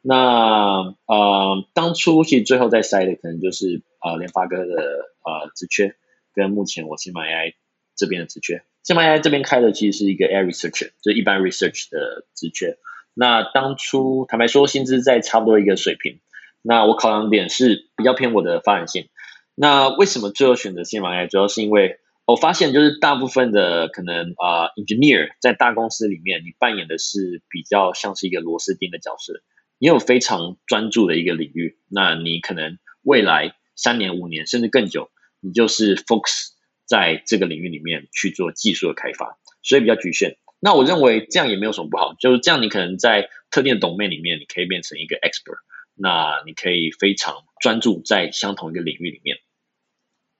[0.00, 5.94] 那呃，当初其实最后在筛的可能就是呃联发哥的呃职缺，
[6.34, 7.54] 跟目前我新买 AI
[7.96, 8.62] 这边的职缺。
[8.82, 12.78] 新马 AI 这边开的其实是一个 air researcher，就是一般 research 的职缺。
[13.14, 16.18] 那当初坦白说，薪资在差不多一个水平。
[16.62, 19.08] 那我考量点是比较偏我的发展性。
[19.54, 21.28] 那为什么最后选择新马 AI？
[21.28, 29.42] 主要是因为我发现，就是大部分的可能啊，engineer 在大公司里面，你扮演的是比较像是一个螺丝钉的角色。
[29.78, 36.52] 你有非常专注的一个领域，那你可能未来三年、五年甚至更久，你就是 focus。
[36.86, 40.36] 在这个领域里面去做技术的开发，所以比较局限。
[40.60, 45.58] 那我认为这样也没有什么不好，就是这样，你可能在特定的 domain 里面，你可以变成一个 expert，
[45.94, 49.38] 那你可以非常专注在相同一个领域里面。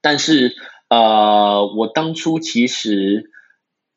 [0.01, 0.55] 但是，
[0.89, 3.31] 呃，我当初其实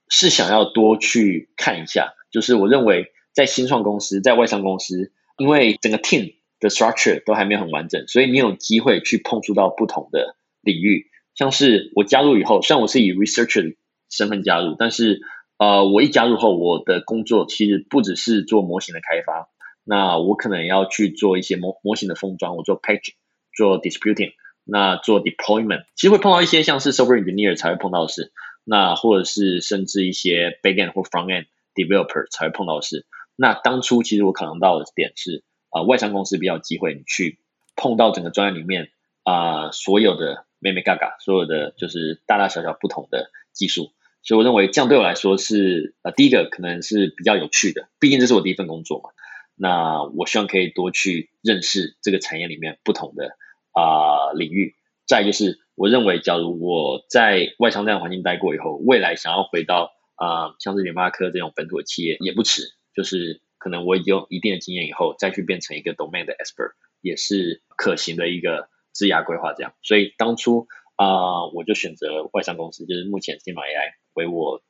[0.09, 11.06] 是想要多去看一下，就是我认为在新创公司、在外商公司，因为整个 team 的 structure 都还没有很完整，所以你有机会去碰触到不同的领域。
[11.37, 13.77] 像是我加入以后，虽然我是以 researcher 的
[14.11, 15.20] 身份加入，但是
[15.59, 19.51] 呃，我一加入后，我的工作其实不只是做模型的开发，
[19.85, 23.16] 那我可能要去做一些模模型的封装，我做 packaging，
[23.55, 24.33] 做 disputing，
[24.64, 28.33] 那做 deployment，其实会碰到一些像是 software engineer 才会碰到的事，
[28.64, 31.44] 那或者是甚至一些 backend 或 frontend
[31.75, 33.05] developer 才会碰到的事。
[33.37, 37.38] 那当初其实我考量到的点是，啊，外商公司比较机会你去
[37.77, 38.88] 碰到整个专业里面
[39.22, 40.46] 啊所有的。
[40.66, 43.92] 妹妹嘎嘎，所有的就是大大小小不同的技术，
[44.24, 49.11] 所以我认为这样对我来说是呃第一个可能是比较有趣的，毕竟这是我第一份工作嘛。
[49.55, 53.37] 那我希望可以多去认识这个产业里面不同的
[53.70, 54.74] 啊领域。
[55.07, 62.62] 再就是我认为，假如我在外商这样环境待过以后，未来想要回到啊像是联发科这种本土的企业也不迟。
[62.92, 68.68] 就是可能我已有一定的经验以后，再去变成一个 domain 的 expert 也是可行的一个。
[68.96, 74.62] 职涯规划这样，所以当初啊，我就选择外商公司，就是目前新马 AI 为我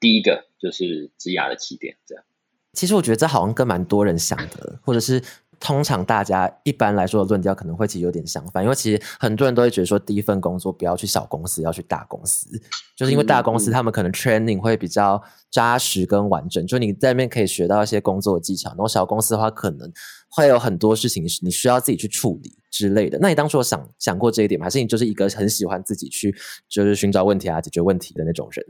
[0.00, 1.96] 第一个就是职涯的起点。
[2.04, 2.24] 这样，
[2.72, 5.22] 其实我觉得这好像跟蛮多人想的，或者是。
[5.60, 12.48] 通常大家一般来说的论调可能会其实有点相反，因为其实很多人都会觉得说第一份工作不要去小公司，要去大公司，
[12.96, 18.70] 就是因为大公司他们可能 training 会比较扎实跟完整，就你在那边可以学到一些工作的技巧。
[18.70, 19.92] 然后小公司的话，可能
[20.30, 23.18] 会有很多事情你需要自己去处理之类的。
[23.20, 24.64] 那你当初有想想过这一点吗？
[24.64, 26.34] 还是你就是一个很喜欢自己去
[26.70, 28.64] 就是寻找问题啊、解决问题的那种人？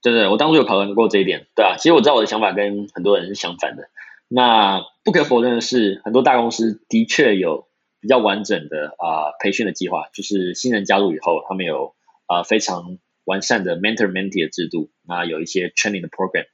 [0.00, 1.76] 对对，我当初有考虑过这一点，对啊。
[1.76, 3.82] 其实我知道我的想法跟很多人是相反的。
[4.34, 7.68] 那不可否认的是，很多大公司的确有
[8.00, 11.94] 比较完整的啊培训的计划，就是新人加入以后，他们有
[12.26, 16.46] 啊非常完善的 mentor mentee 的制度，那有一些 training 的 program。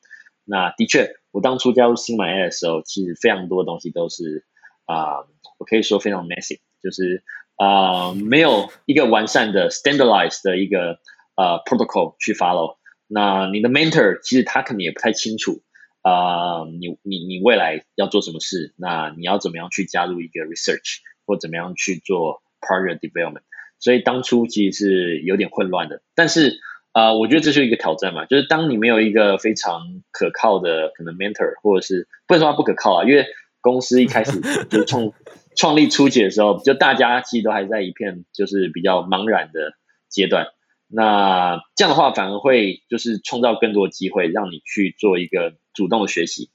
[0.45, 4.45] 那的确，我当初加入新买 A 的时候，其实非常多的东西都是
[4.87, 5.19] 啊，
[5.59, 7.23] 我可以说非常 messy，就是
[7.55, 10.99] 啊没有一个完善的 standardized 的一个
[11.37, 12.77] 呃 protocol 去 follow。
[13.07, 15.63] 那你的 mentor 其实他可能也不太清楚。
[16.09, 18.73] 啊，你你你未来要做什么事？
[18.77, 23.43] 那你要怎么样去加入一个 research 或怎么样去做 project development？
[23.79, 26.01] 所以当初其实是有点混乱的。
[26.15, 26.61] 但是
[26.93, 33.27] 啊，我觉得这是一个挑战嘛，就是当你没有一个非常可靠的可能 mentor，或者是不能说它不可靠啊，因为
[33.61, 34.41] 公司一开始
[34.71, 35.13] 就创
[35.57, 39.75] 创立初期的时候，就大家其实都还在一片就是比较茫然的
[40.09, 40.47] 阶段。
[40.91, 46.51] 那这样的话，反而会就是创造更多机会，让你去做一个主动的学习。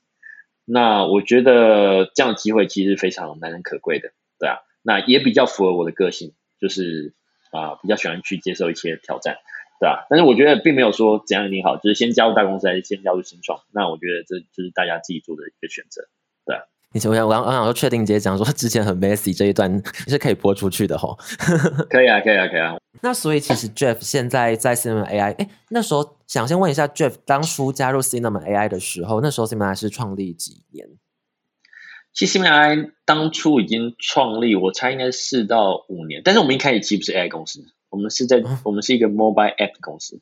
[0.66, 4.58] 那我觉得这样的机会其实非常难能可贵的，对啊。
[4.82, 7.14] 那也比较符合我的个性，就是
[7.52, 9.38] 啊，比较喜欢去接受一些挑战，
[9.80, 10.06] 对啊。
[10.10, 16.10] 但是我觉得并没有说怎样一定好，就是先加入大公司还是先加入新创，那我觉得这就是大家自己做的一个选择，
[16.46, 16.64] 对啊。
[16.94, 21.18] 你我想我我想说确定直接讲说之前很 messy 这一段 是可以播出去的吼，
[21.90, 22.76] 可以啊，可以啊，可以啊。
[23.02, 30.88] 那所以其实 Jeff 现在在 Cinema AI，哎，那时候想先问一下 Jeff，当初加入 Cinema AI 的时候，那时候 Cinema 是创立几年？
[32.14, 36.22] 其实 Cinema AI 当初已经创立，我猜应该四到五年。
[36.24, 40.22] 但是我们一开始其实不是 AI 公司，我们是在我们是一个 Mobile App 公司。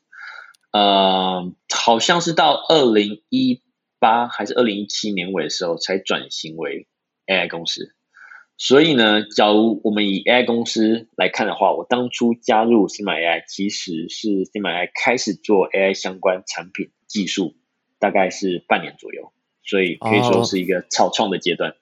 [0.72, 3.60] 呃，好像是到二零一
[4.02, 6.88] 八还是二零一七年尾的时候才转型为
[7.28, 7.94] AI 公司。
[8.58, 17.54] 所以呢，假如我们以 AI 公司来看的话，我当初加入新马 AI，其实是新马 AI 开始做 AI 相关产品技术，
[18.00, 19.32] 大概是半年左右，
[19.64, 21.74] 所以可以说是一个草创的阶段。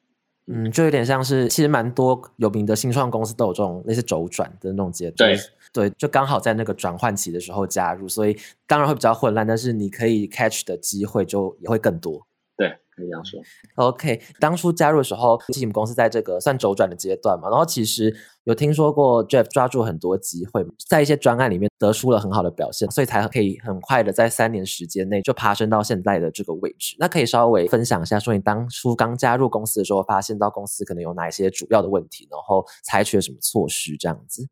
[0.46, 5.30] 嗯，就有点像是，其实蛮多有名的新创公司都有这种类似周转的那种阶段。
[5.30, 5.38] 对
[5.72, 12.26] 对，就刚好在那个转换期的时候加入，所以当然会比较混乱，但是你可以 catch 的机会就也会更多。
[12.56, 12.76] 对。
[12.96, 13.40] 这样说
[13.76, 14.20] ，OK。
[14.38, 26.94] 当初加入的时候，其实你们公司在这个算周转的阶段嘛，然后其实有听说过 Jeff 抓住很多机会，在一些专案里面得出了很好的表现，所以才可以很快的在三年时间内就爬升到现在的这个位置。
[26.98, 34.46] 那可以稍微分享一下，说你当初刚加入公司的时候，发现到公司可能有哪一些主要的问题，然后采取了什么措施，这样子。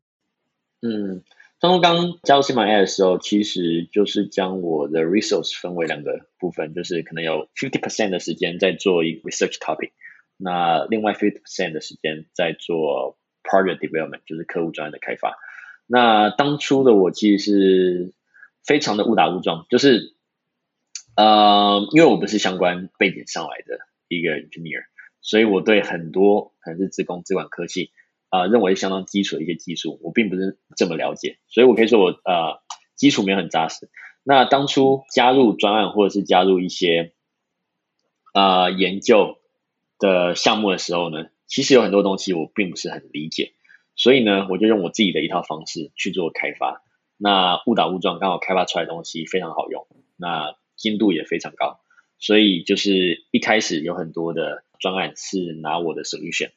[0.81, 1.23] 嗯。
[1.61, 9.91] 当初刚加入新马 AI 的时候，其实就是将我的 resource 分为两个部分，就是可能有 fifty percent 的时间在做一 research topic，
[10.37, 15.35] 那另外 fifty percent 的时间在做 project development，就是客户专业的开发。
[15.85, 18.13] 那当初的我其实是
[18.63, 20.15] 非常的误打误撞，就是
[21.17, 24.83] 呃，因为我不是相关背景上来的一个 engineer，
[25.19, 27.91] 所以我对很多可能是自工、自管科技。
[28.29, 32.61] 啊，认为相当基础的一些技术，我并不是这么了解，所以我可以说我呃
[32.95, 33.89] 基础没有很扎实。
[34.23, 37.13] 那当初加入专案或者是加入一些
[38.33, 39.39] 啊研究
[39.97, 43.53] 的项目的时候呢，其实有很多东西我并不是很理解，
[43.95, 46.83] 所以呢，我就用我自己的一套方式去做开发。
[47.17, 51.81] 那误打误撞，刚好开发出来的东西非常好用，那精度也非常高，
[52.17, 56.51] 所以就是一开始有很多的专案是拿我的 solution。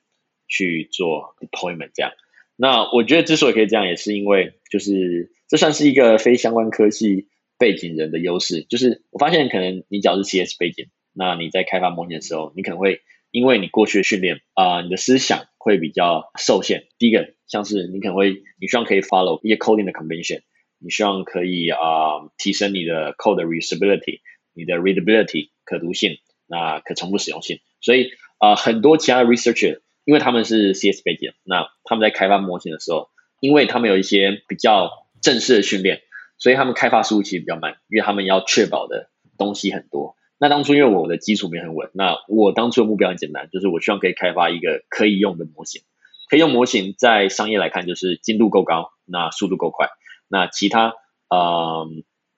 [0.52, 2.12] 去做 deployment 这样，
[2.56, 8.66] 那我觉得之所以可以这样，也是因为就是这算是一个非相关科技背景人的优势。
[8.68, 16.84] 就是我发现，可能你只要是 CS 背景，那你在开发模型的时候，你可能会因为你过去的训练啊，你的思想会比较受限。
[16.98, 20.42] 第一个，像是你可能会你希望可以 follow 一些 coding 的 convention，
[20.78, 24.20] 你希望可以啊提升你的 code reusability，
[24.52, 27.60] 你的 readability 可读性，那可重复使用性。
[27.80, 29.80] 所以啊，很多其他的 researcher。
[30.04, 33.08] 因为他们是 CS 背景，那他们在开发模型的时候，
[33.40, 36.02] 因为他们有一些比较正式的训练，
[36.38, 40.16] 所以他们开发速度其实比较慢，因为他们要确保的东西很多。
[40.38, 45.82] 那当初因为我的基础没很稳，那我当初的目标很简单，就是我希望可以开发一个可以用的模型。
[46.28, 49.88] 可以用模型在商业来看，就是精度够高，那速度够快。
[50.28, 50.94] 那其他
[51.28, 51.86] 呃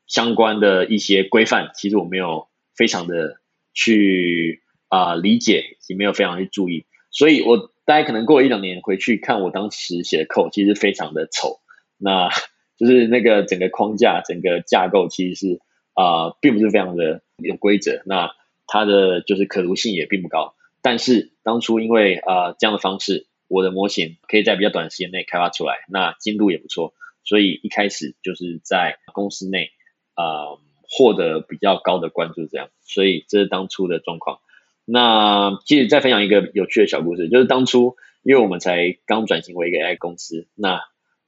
[0.09, 3.37] 相关的一些规范，其实我没有非常的
[3.73, 6.87] 去啊理解，也没有非常去注意。
[7.15, 11.61] 所以，我大概可能过一两年回去看我当时写的 code，其实非常的丑。
[11.97, 12.29] 那
[12.77, 15.61] 就是那个整个框架、整个架构其实是
[15.95, 18.03] 啊，并不是非常的有规则。
[18.05, 18.33] 那
[18.67, 20.57] 它的就是可读性也并不高。
[20.83, 26.95] 但是当初因为啊这样的方式，我的模型可以在比较短时间内开发出来，那精度也不错。
[27.23, 29.71] 所以一开始就是在公司内
[30.15, 30.59] 啊
[30.91, 32.71] 获得比较高的关注，这样。
[32.83, 34.41] 所以这是当初的状况。
[34.85, 40.81] 那其实再分享一个有趣的小故事，就是当初因为我们才刚转型为一个 AI 公司，那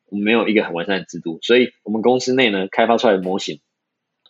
[0.06, 3.60] 我们没有一个很完善的制度，所以我们公司内呢开发出来的模型，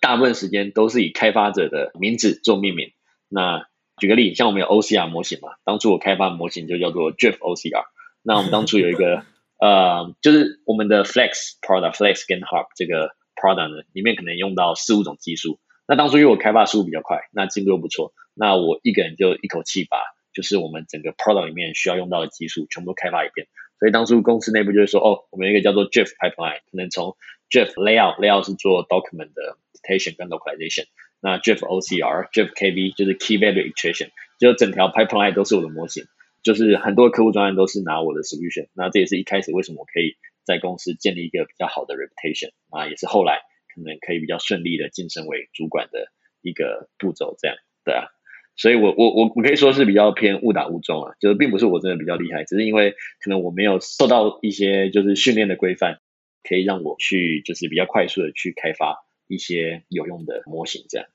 [0.00, 2.92] 大部分时间都是以开发者的名字做命名。
[3.28, 3.66] 那
[3.98, 7.84] 举个例，像我们有 OCR 模型嘛，当初我开发模型就叫做 Drift OCR。
[8.22, 9.24] 那我们当初有一个
[9.58, 15.58] 呃，就是我们的 Flex Product Flex 跟 Hub 这个 Product 呢，里面可能用到四五种技术。
[15.88, 18.12] 那当初因为我开发速度比较快，那进度又不错。
[18.38, 19.96] 那我一个人就一口气把
[20.34, 23.48] 就是我们整个 product 里面需要用到的技术全部都开发一遍，
[23.80, 27.16] 所以当初公司内部就是说，哦，我们一个叫做 Drift pipeline，可能从
[27.48, 30.84] Drift layout，layout 是做 document 的 citation 跟 localization，
[31.20, 36.04] 那 Drift OCR，Drift KB 就是 key value extraction，就整条 pipeline 都是我的模型，
[36.42, 43.40] 就是很多客户专案都是拿我的 solution，那这也是一开始为什么我可以在公司建立一个比较好的 reputation，啊，也是后来
[43.74, 46.12] 可能可以比较顺利的晋升为主管的
[46.42, 48.08] 一个步骤，这样，对啊。
[48.56, 52.92] 所以，我我我我可以说是比较偏误打误撞啊，就是并不是我真的比较厉害，只是因为
[53.22, 55.98] 可能我没有受到一些就是训练的规范，
[56.42, 61.06] 可以让我去就是比较快速的去开发一些有用的模型，这样。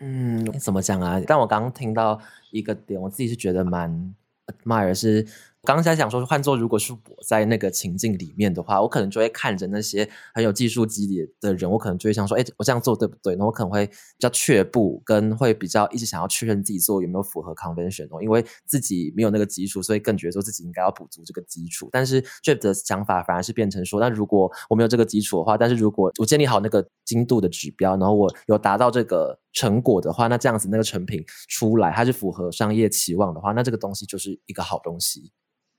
[0.00, 1.22] 嗯，怎么讲啊？
[1.26, 2.20] 但我刚刚听到
[2.50, 4.14] 一个点，我自己是觉得蛮
[4.46, 5.26] admire 是。
[5.64, 13.34] 刚才想说，换做如果是我在那个情境里面的话，我可能就会看着那些很有技术基底的人，我可能就会想说，哎，我这样做对不对？
[13.36, 21.88] 那我可能会比较却步，跟会比较一直想要确认自己做有没有符合 convention，因为自己没有那个基础，所以更觉得说自己应该要补足这个基础。
[21.90, 35.32] 但是 Jeff 的想法反而是变成说，那如果我没有这个基础的话，但是如果我建立好那个精度的指标，然后我有达到这个成果的话，那这样子那个成品出来，它是符合商业期望的话，那这个东西就是一个好东西。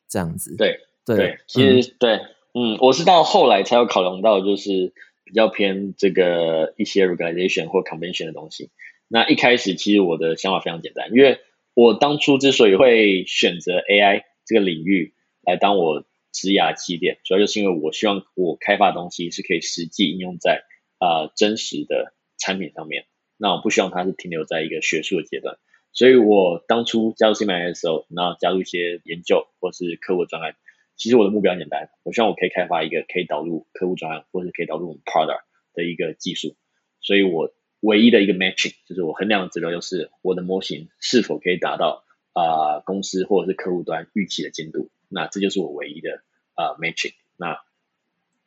[0.08, 2.20] 这样子，对对，其实对，
[2.54, 4.94] 嗯，我是到后来才有考量到，就是
[5.24, 8.70] 比较偏这个一些 regulation 或 convention 的东西。
[9.08, 11.40] 那一开始其实我的想法非常简单，因为
[11.74, 20.64] 我当初之所以会选择 AI 这个领域来当我职涯起点，主要就是因为我希望我开发的东西是可以实际应用在
[20.98, 23.06] 啊真实的产品上面。
[23.38, 25.58] 那我不希望它是停留在一个学术的阶段。
[25.96, 30.54] 所以我当初加入 C M I 的时候，然后加入一些研究或是客户专案，
[30.98, 35.44] 其实我的目标很简单，我希望我可以开发一个可以导入客户专案或是可以导入我们 product
[35.74, 36.54] 的一个技术。
[37.00, 44.90] 所以我唯一的一个 matching 就是我衡量的指标就是我的模型是否可以达到啊公司或者是客户端预期的进度。
[45.08, 46.24] 那这就是我唯一的
[46.56, 47.14] 啊 matching。
[47.38, 47.62] 那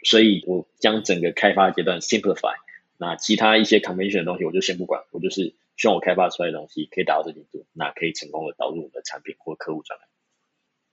[0.04, 2.56] 所以我将整个开发阶段 simplify，
[2.98, 5.54] 那其他一些 convention 的东西我就先不管，我就是。
[5.78, 10.06] 希望我开发出来的东西可以达到这进度，那可以成功的导入我们的产品或客户专栏。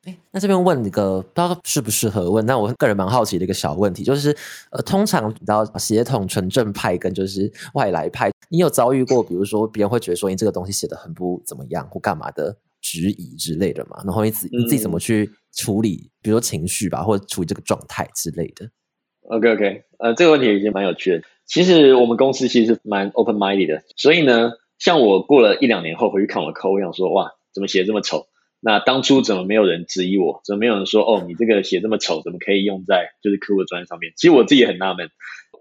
[0.05, 4.29] 哎，那这边问一个不知道适不适合问，但我个人蛮好奇的一个小问题，就是
[4.69, 13.99] 呃，通常你知道协同纯正派跟就是外来派，你有遭遇过，比如说别人会觉得说你这个东西写的很不怎么样或干嘛的质疑之类的嘛？
[14.05, 18.69] 然后你自你自己怎么去处理，比如说情绪吧，或者处理这个状态之类的
[19.29, 21.23] ？OK OK，呃，这个问题已经蛮有趣的。
[21.47, 24.51] 其实我们公司其实蛮 open minded 的，所以呢。
[24.77, 28.27] 像我过了一两年后回去看我的扣，我想说哇，怎么写这么丑？
[28.59, 30.41] 那当初怎么没有人质疑我？
[30.43, 34.11] 怎么没有人说哦，你这个写这么丑，怎么可以用在就是客户的专业上面？
[34.15, 35.11] 其实我自己也很纳闷。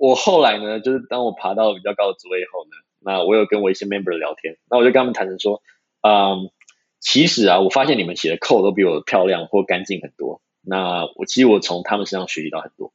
[0.01, 5.63] 我后来呢，就是当我爬到比较高的职位以后呢，那我有跟我一些 member 聊天，那我就跟他们谈成说，
[6.01, 6.51] 嗯，
[6.99, 10.41] 其实啊，我发现你们写的扣都比我漂亮或干净很多。
[10.63, 12.95] 那我其实我从他们身上学习到很多。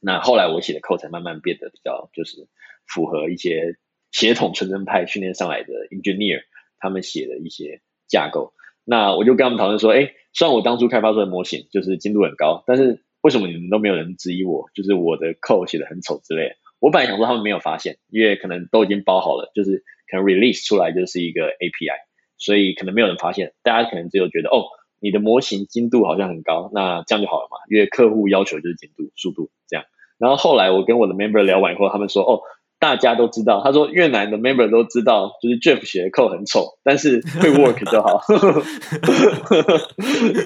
[0.00, 2.48] 那后来我写的扣才慢慢变得比较就是
[2.86, 3.76] 符合一些。
[4.12, 6.42] 协同纯正派训练上来的 engineer，
[6.78, 8.52] 他们写的一些架构，
[8.84, 16.56] 那我就跟他们讨论说，哎，虽然我当初开发出来的模型就是精度很高，但是为什么你们都没有人质疑我，就是我的 code 写的很丑之类？
[16.80, 21.98] 我本来想说他们没有发现，因为可能都已经包好了，就是可能 release 出来就是一个 API，
[22.36, 24.64] 所以可能没有人发现，大家可能只有觉得，哦，
[24.98, 29.84] 你的模型精度好像很高，那这样就好了嘛，因为客户要求就是精度、速度这样。
[30.18, 32.42] 然后后来我跟我的 member 聊完以后，他们说，哦。
[32.80, 38.22] 大家都知道，他说越南的 member 都知道，就是 Jeff 写的 code 很丑，但是 会 work 就好，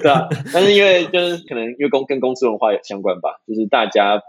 [0.01, 0.27] 对啊。
[0.53, 4.21] 但是因为就是可能因为公跟公司文化有相关吧，就是大家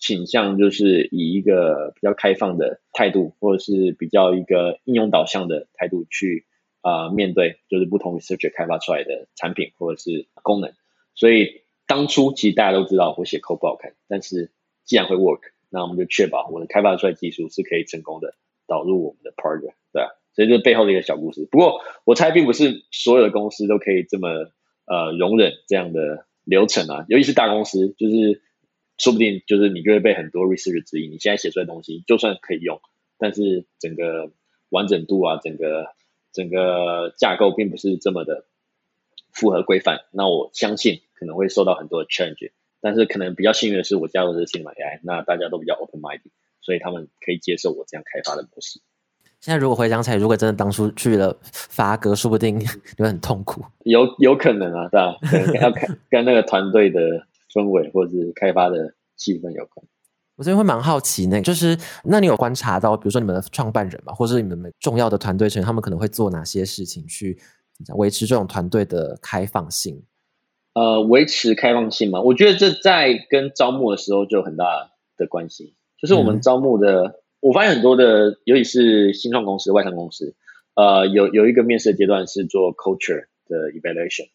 [0.00, 6.46] 倾向就是以一个比较开放的态度，或者是比较一个应用导向的态度去
[6.80, 10.72] 啊面对，就是不同 research 开发出来的产品或者是功能。
[11.14, 14.50] 所以当初其实大家都知道我写 code 不好看，但是
[14.84, 15.53] 既然会 work。
[15.74, 18.36] 那我们就确保我的开发出来技术是可以成功的
[18.68, 21.48] 导入我们的 project，对啊，所以这背后的一个小故事。
[21.50, 24.28] 不过我猜并不是所有的公司都可以这么
[24.86, 28.40] 呃容忍这样的流程啊，尤其是大公司，就是
[28.98, 32.80] 说不定就是你就会被很多 research 质疑，你现在写出来的东西就算可以用，
[33.18, 34.30] 但是整个
[34.70, 35.88] 完整度啊，整个
[36.32, 38.44] 整个架构并不是这么的
[39.32, 42.52] 符合规范，那我相信可能会受到很多的 change。
[42.84, 46.30] 但是可能比较幸运的是，我加入这个 Cinema AI，那大家都比较 open minded，
[46.60, 48.78] 所以他们可以接受我这样开发的模式。
[49.40, 52.66] 现在如果回想起来，如果真的当初去了发哥，说不定 你
[52.98, 53.64] 会很痛苦。
[53.84, 55.16] 有有可能啊，对吧？
[55.22, 57.00] 可能要看跟那个团队的
[57.54, 59.86] 氛围或者是开发的气氛有关。
[60.36, 67.38] 我这边会蛮好奇，那就是那你有观察到，比如说你们的创办人嘛，或者是你们重要的团队成员，他们可能会做哪些事情去
[67.96, 70.02] 维持这种团队的开放性？
[70.74, 75.74] 呃，维持开放性嘛，我觉得这在跟招募的时候就有很大的关系。
[76.00, 80.34] 就是我们招募的，我发现很多的，尤其是新创公司、外商公司，
[80.74, 84.28] 呃，有有一个面试的阶段是做 culture 的 evaluation，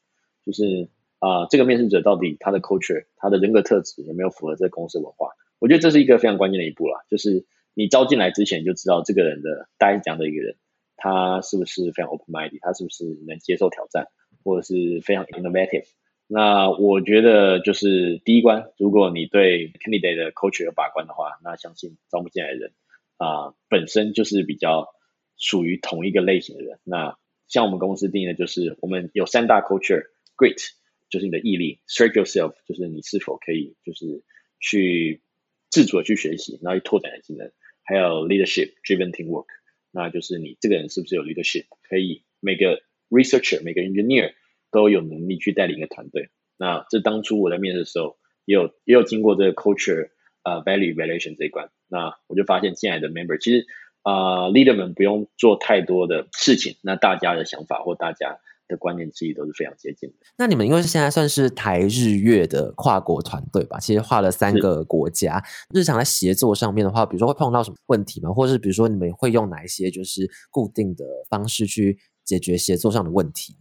[0.45, 0.87] 就是
[1.19, 5.31] 啊，这个面试者到底他的 culture、他的人格特质有没有符合这个公司文化？
[5.59, 10.55] 我觉得这是一个非常关键的一步啦，就是你招进来之前就知道这个人的大概是这样的一个人，
[10.95, 14.07] 他是不是非常 open minded，他是不是能接受挑战，
[14.45, 15.85] 或者是非常 innovative。
[16.31, 22.71] 那我觉得就是第一关，如果你对 candidate 的 culture 有把关的话，那相信招不进来的人
[23.17, 24.89] 啊，本身就是比较
[25.37, 26.77] 属于同一个类型的人。
[26.83, 27.17] 那
[27.47, 30.69] 像我们公司定义的就是，我们有三大 culture，great
[31.09, 34.23] 就是你的毅力，strike yourself 就是你是否可以就是
[34.59, 35.23] 去
[35.71, 37.51] 自主的去学习，然后去拓展的技能，
[37.81, 39.47] 还有 leadership，driven teamwork，
[39.89, 44.33] 那就是你这个人是不是有 leadership，可以每个 researcher，每个 engineer。
[44.71, 46.29] 都有能力去带领一个团队。
[46.57, 50.09] 那这当初我在面试的时候，也有也有经过这个 culture
[50.43, 51.69] 呃 value evaluation 这一关。
[51.87, 53.65] 那我就发现进来的 member 其实
[54.03, 60.15] 啊 leader 们不用做太多的事情，那大家的想法或大家的观念其实都是非常接近的。
[60.37, 65.43] 那你们因为现在算是台日月的跨国团队吧，其实画了三个国家，
[65.73, 68.29] 日常在协作上面的话，比如说会碰到什么问题吗？
[68.31, 73.55] 或者是比如说你们会用哪一些就是固定的方式去解决协作上的问题？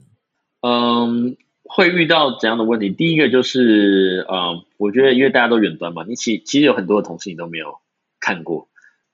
[0.61, 2.91] 嗯，会遇到怎样的问题？
[2.91, 7.79] 第一个就是，嗯，我觉得因为大家都远端嘛，你其其实有很多的同事你都没有
[8.21, 8.69] 看过。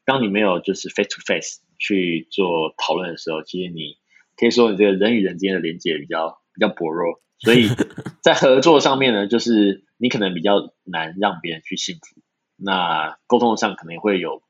[0.07, 3.97] 当你没有就是 face to face 去做讨论的时候，其实你
[4.36, 7.20] 可以说你这个人与人之间的连接比较比较薄弱。
[7.38, 7.68] 所以
[8.22, 12.22] 在合作上面呢，就是你可能比较难让别人去信服。
[12.57, 14.42] 那沟通上可能会有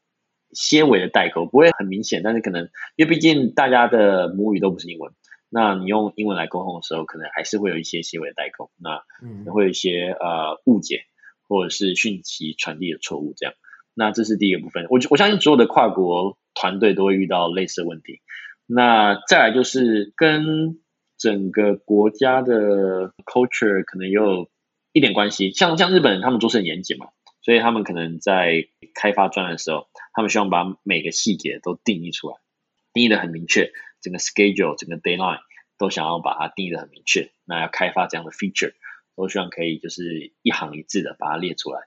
[0.53, 5.13] 些微的代沟，不会很明显，但是可能因为毕竟大家的母语都不是英文。
[5.57, 11.05] 那你用英文来沟通的时候，可能还是会有一些细微的代沟，那可能会有一些呃误解，
[11.49, 13.55] 或者是讯息传递的错误这样。
[13.95, 18.21] 那这是第一个部分，我我相信所有的跨国团队都会遇到类似的问题。
[18.67, 20.81] 那再来就是跟
[21.17, 24.51] 整个国家的 culture 可能也有
[24.93, 27.07] 一点关系，像像日本人他们做事很严谨嘛，
[27.43, 32.39] 所以他们可能在开发专案的时候，他们希望把每个细节都定义出来，
[32.93, 33.71] 定义的很明确。
[34.05, 35.41] 整个 schedule、整个 deadline
[35.79, 37.31] 都想要把它定义的很明确。
[37.47, 38.75] 那要开发这样的 feature，
[39.17, 41.81] 都希望可以就是一行一字的把它列出来。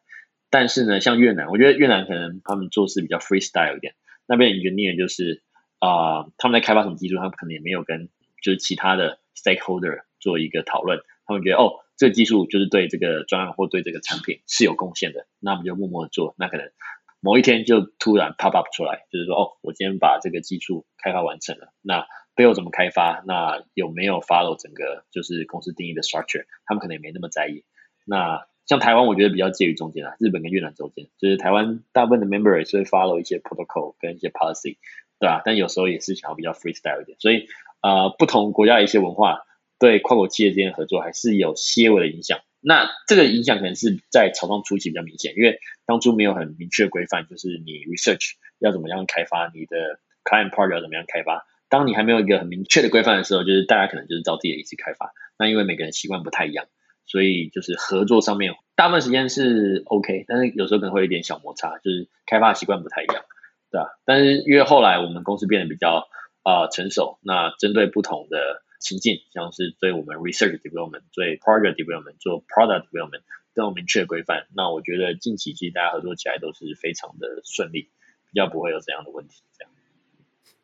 [0.49, 3.93] 但是呢，像越南，我觉得越南可能他们做事比较 freestyle 一点。
[4.26, 5.43] 那边 engineer 就是
[5.78, 8.09] 啊，他们在开发什么技术，他们可能也没有跟
[8.41, 10.99] 就是其他的 stakeholder 做一个讨论。
[11.28, 16.34] 他们觉得哦，这个技术就是对这个专案或对这个产品是有贡献的，那我们就默默做。
[16.38, 16.72] 那可能。
[17.20, 21.74] 某一天就突然 pop up 出来，就是说，哦，我今天把这个技术开发完成了。
[21.82, 22.05] 那
[22.36, 23.24] 背后怎么开发？
[23.26, 26.45] 那有没有 follow 整个就是公司定义的 structure？
[26.65, 27.63] 他们可能也没那么在意。
[28.05, 34.78] 那像台湾，我觉得比较介于中间啊，日本跟越南中间，就是台湾大部分的 member 也是会 follow 一些 protocol 跟一些 policy，
[35.20, 35.41] 对吧？
[35.43, 37.18] 但有时候也是想要比较 freestyle 一点。
[37.20, 37.47] 所以，
[37.82, 39.41] 呃，不同国家的一些文化
[39.80, 42.39] 对跨国企业之间合作还是有些微的影响。
[42.60, 51.45] 那这个影响可能是在草创初期比较明显，因为当初没有很明确规范，就是你 research 要怎么样开发，你的 client part 要怎么样开发。
[51.70, 55.14] 当你还没有一个很明确的规范的时候，就是大家可能就是照自己的意思开发。
[55.38, 56.66] 那因为每个人习惯不太一样，
[57.05, 63.24] 所以就是合作上面大部分时间是 OK，但是有时候可能会有一点小摩擦，就是开发习惯不太一样，
[63.72, 63.88] 对吧？
[64.05, 66.08] 但是因为后来我们公司变得比较
[66.43, 68.64] 啊成熟，那针对不同的。
[68.80, 73.21] 情境像是对我们 research development、对 project development、做 product development
[73.53, 74.47] 都有明确规范。
[74.55, 77.89] 那我觉得近期其实大家合作起来都是非常的顺利，
[78.32, 79.41] 比较不会有这样的问题。
[79.57, 79.71] 这样，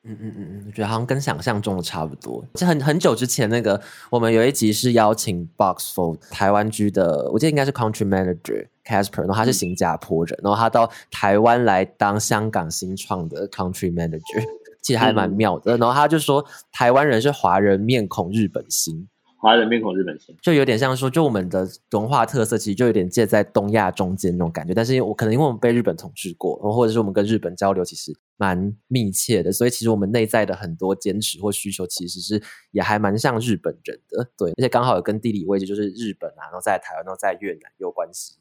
[0.04, 2.46] 嗯嗯嗯嗯，我觉得好像跟想象中的差不多。
[2.54, 14.44] 这很很久之前那个，我们有一集是邀请 Boxful 台湾居的，我记得应该是 country manager Casper，然后他是新加坡人，然后他到台湾来当香港新创的 country manager。
[14.84, 19.08] 其实还蛮妙的，然后他就说台湾人是华人面孔日本心，
[19.40, 24.74] 华人面孔日本心，就有点像说，就我们的文化特色其实就有点介在东亚中间那种感觉。
[24.74, 34.30] 但是我可能因为我们被日本统治过，或者是我们跟日本交流，其实蛮密切的，所以其实我们内在的很多坚持或需求，其实是也还蛮像日本人的。
[34.38, 38.36] 对，而且刚好有跟地理位置就是日本啊，然后在台湾，然后在越南有关系。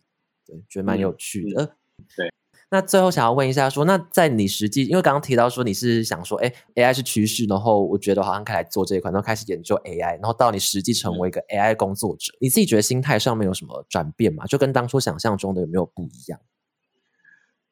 [0.45, 1.76] 对，觉得蛮有趣的。
[2.16, 2.32] 对。
[2.72, 14.46] 那最后想要问一下，说那在你实际，因为刚刚提到说你是想说，哎，AI 是趋势，然后我觉得好像可以来做这一块，然后开始研究 AI，然后到你实际成为一个 AI 工作者，你自己觉得心态上面有什么转变吗？
[14.46, 16.40] 就跟当初想象中的有没有不一样？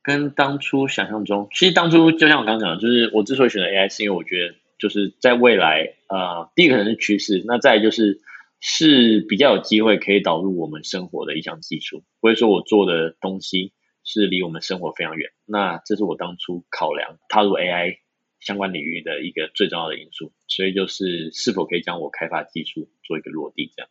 [0.02, 8.20] 跟当初想象中，其实当初就像我刚刚讲的，就是我之所以选择 AI，是因为我觉得就是在未来，呃，第一个可能是趋势，那再就是
[8.60, 13.72] 是比较有机会可以导入我们生活的一项技术，不会说我做的东西。
[14.12, 17.98] 是离我们生活非常远，那这是我当初考量踏入 AI
[18.40, 23.88] 相关领域的一个最重要的因素，所以就是是否可以将我开发技术做一个落地这样。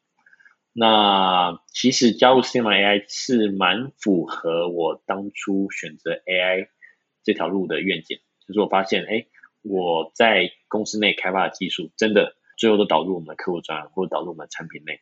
[0.74, 6.68] 那其实加入 c m AI 是蛮符合我当初选择 AI
[7.24, 9.26] 这条路的愿景，就是我发现，哎，
[9.62, 15.00] 我在公司内开发的技术真的最后都导入我们的客户端或者导入我们的产品内。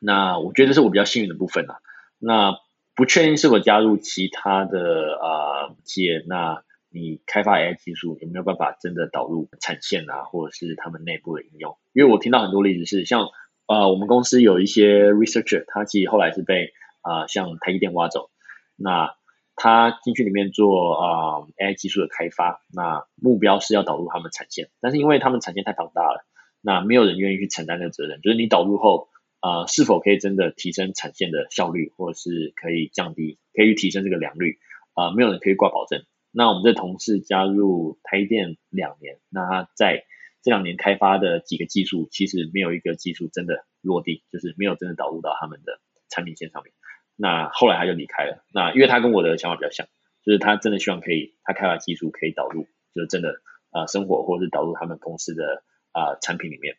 [0.00, 1.80] 那我觉得这是我比较幸运的部分啊。
[2.18, 2.58] 那
[3.00, 11.78] 不确定是否加入其他的啊企业，那你开发 AI 技术有没有办法真的导入产线啊，或者是他们内部的应用？
[11.94, 13.30] 因为我听到很多例子是，像
[13.66, 18.28] 呃我们公司有一些 researcher，他其实后来是被啊像台积电挖走，
[18.76, 19.14] 那
[19.56, 26.26] 他进去里面做啊 AI 技术的开发，那目标是要导入他们产线，但是因为他们产线太庞大了，
[26.60, 29.08] 那没有人愿意去承担这个责任，就是你导入后。
[29.40, 34.58] 啊，是否可以真的提升产线的效率，或者是可以降低，可以提升这个良率？
[34.94, 36.04] 啊，没有人可以挂保证。
[36.30, 40.04] 那我们这同事加入台电两年，那他在
[40.42, 46.72] 这两年开发的几个技术，其实没有一个技术真的落地，就是没有真的导入到他们的产品线上面。
[47.16, 48.44] 那后来他就离开了。
[48.52, 49.86] 那因为他跟我的想法比较像，
[50.24, 55.62] 就是他真的希望可以，他开发技术可以导入，就是真的啊生活，或者是导入他们公司的
[55.92, 56.76] 啊产品里面。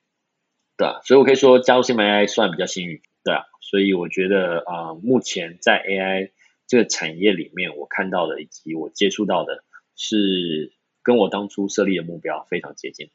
[0.82, 6.32] 对啊，所以我可以说加入新 AI 算比较幸运，对啊，所以我觉得啊，目前在 AI
[6.66, 9.64] 这个产业里面，我看到的以及我接触到的
[9.96, 10.74] 是
[11.04, 13.12] 跟我当初设立的目标非常接近。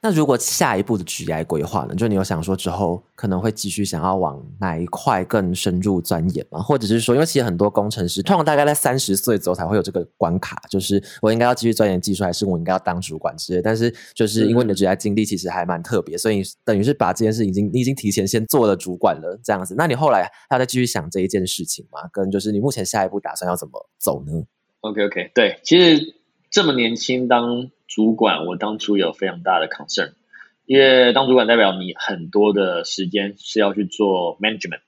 [0.00, 1.92] 那如果下一步的 GI 规划呢？
[1.92, 6.60] 就你有想说之后可能会继续想要往哪一块更深入钻研吗？
[6.60, 13.60] 或者是说，因为其实很多工程师通常大概在三十岁左右才会有这个关卡，就是我应该要继续钻研技术，还是我应该要当主管之类。
[13.60, 19.74] 但是就是因为你的 GI 经历其实还蛮特别，所以等于是把这件事已经你已经提前先做了主管了这样子。
[19.76, 22.02] 那你后来还要再继续想这一件事情吗？
[22.12, 24.44] 跟就是你目前下一步打算要怎么走呢
[24.82, 26.14] ？OK OK，对，其实
[26.52, 27.68] 这么年轻当。
[27.88, 30.12] 主管，我当初有非常大的 concern，
[30.66, 34.82] 因为当主管代表你很多的时间是要去做 management，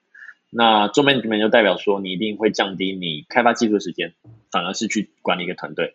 [0.51, 4.12] 那做 management 就代表说你一定会降低你开发技术的时间，
[4.53, 5.94] 反而是去管理一个团队。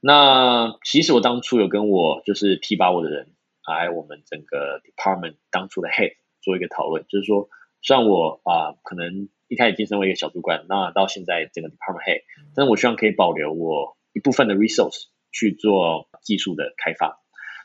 [0.00, 3.28] 那其实我当初有跟我就是提拔我的人，
[3.62, 7.50] 还有我们整个 department 当初的 head 做一个讨论，就是说，
[7.82, 12.22] 虽然我啊可能一开始晋升为一个小主管，那到现在整个 department head，
[12.56, 15.04] 但是我希望可以保留我一部分的 resource。
[15.32, 17.20] 去做技术的开发，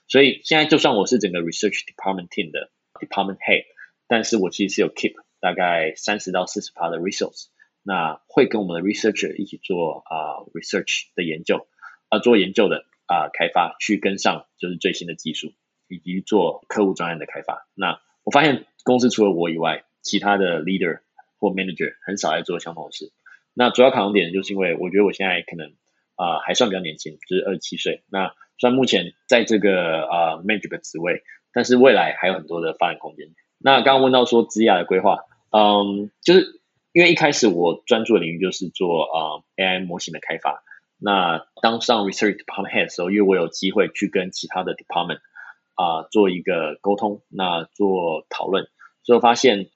[0.07, 3.65] 所以现在就算我是整个 research department team 的 department head，
[4.07, 7.47] 但是我其实是有 keep 大概三十到四十 pa 的 resource，
[7.83, 11.67] 那会跟我们的 researcher 一起做啊 research 的研究
[12.09, 15.53] 啊做研究的啊开发，去跟上就是最新的技术，
[15.89, 17.67] 以及做客户专案的开发。
[17.75, 21.01] 那我发现公司除了我以外，其他的 leader
[21.37, 23.11] 或 manager 很少在做相同的事。
[23.53, 25.73] 那主要考量点就是因为我觉得我现在可能。
[26.17, 28.03] 啊，还算比较年轻，就是二十七岁。
[28.09, 31.21] 那虽然目前在这个啊 manager 的职位，
[31.53, 33.27] 但是未来还有很多的发展空间。
[33.59, 35.19] 那刚刚问到说资雅的规划，
[35.51, 36.59] 嗯，就是
[36.91, 39.19] 因为一开始我专注的领域就是做啊
[39.55, 40.63] AI 模型的开发。
[40.99, 45.19] 那当上 research department head 的时候，因为我有机会去跟其他的 department
[45.75, 48.67] 啊做一个沟通，那做讨论，
[49.03, 49.69] 所以我发现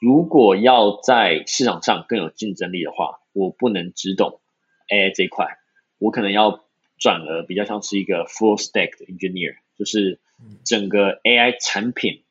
[0.00, 4.40] 如果要在市场上更有竞争力的话，我不能只懂
[4.88, 5.58] AI 这一块。
[5.98, 6.64] 我可能要
[6.98, 10.20] 转而比较像是一个 full stack 的 engineer，就是
[10.64, 12.22] 整个 AI 产品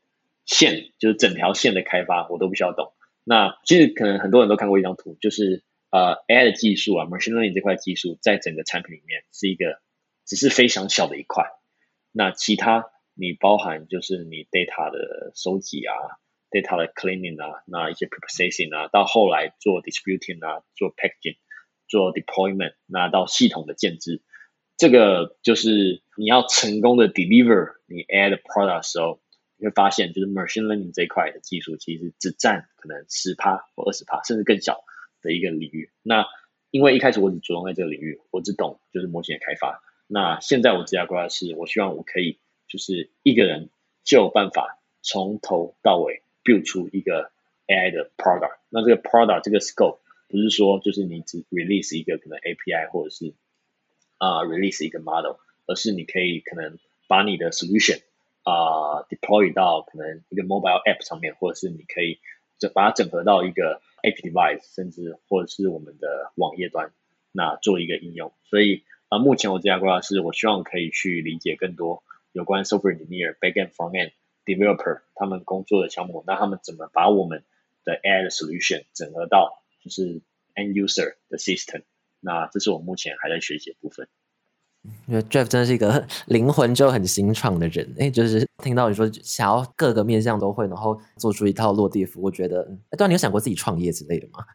[0.46, 2.94] 线，就是整条线的开发，我都不需要懂。
[3.24, 9.80] 那其实可能很多人都看过一张图，就是呃 AI 的技术啊，machine learning 这块技术在整个产品里面是一个
[10.26, 11.46] 只是非常小的一块。
[12.12, 15.94] 那其他你包含就是你 data 的收集啊
[16.52, 21.38] ，data 的 cleaning 啊，那一些 processing 啊，到后来做 distributing 啊，做 packaging。
[21.88, 24.22] 做 deployment，拿到系统的建制，
[24.78, 29.20] 这个就是你要成功的 deliver 你 add product 的时候，
[29.58, 34.84] 你会发现就是 machine learning 这一块的技术其实只占可能十趴或二十趴，甚至更小
[35.22, 35.92] 的一个领域。
[36.04, 36.26] 那
[36.72, 43.70] 因为一开始我只着重在这个领域，我只懂就是模型的开发，那现在我职业规划是，我希望我可以就是一个人
[44.04, 47.32] 就有办法从头到尾 build 出一个
[47.68, 48.58] AI 的 product。
[48.70, 50.00] 那这个 product 这个 scope
[50.36, 53.34] 不是说就是你只 release 一个可能 API 或者是
[54.18, 56.78] 啊 release 一个 model，而是你可以可能
[57.08, 58.02] 把你的 solution
[58.44, 62.20] 啊 deploy 到可能一个 mobile app 上面，或者是你可以
[62.60, 66.92] 整把它整合到一个 app device，甚至或者是我们的网页端，
[67.32, 68.34] 那做一个应用。
[68.44, 74.12] 所以啊，目前我这家规划是我希望可以去理解更多有关 software engineer、backend、frontend
[74.44, 77.46] developer 他们工作的项目，那他们怎么把我们
[77.86, 80.22] 的 AI 的 solution 整合到就是
[80.56, 81.84] end user 的 system。
[82.20, 84.08] 那这是我目前还在学习的部分。
[85.08, 94.46] 因为 Jeff 真的是一个 灵魂就很新创的人，哎，就是听到你说想要各个面向都会，然后做出一套落地服，我觉得，哎，对，你有想过自己创业之类的吗？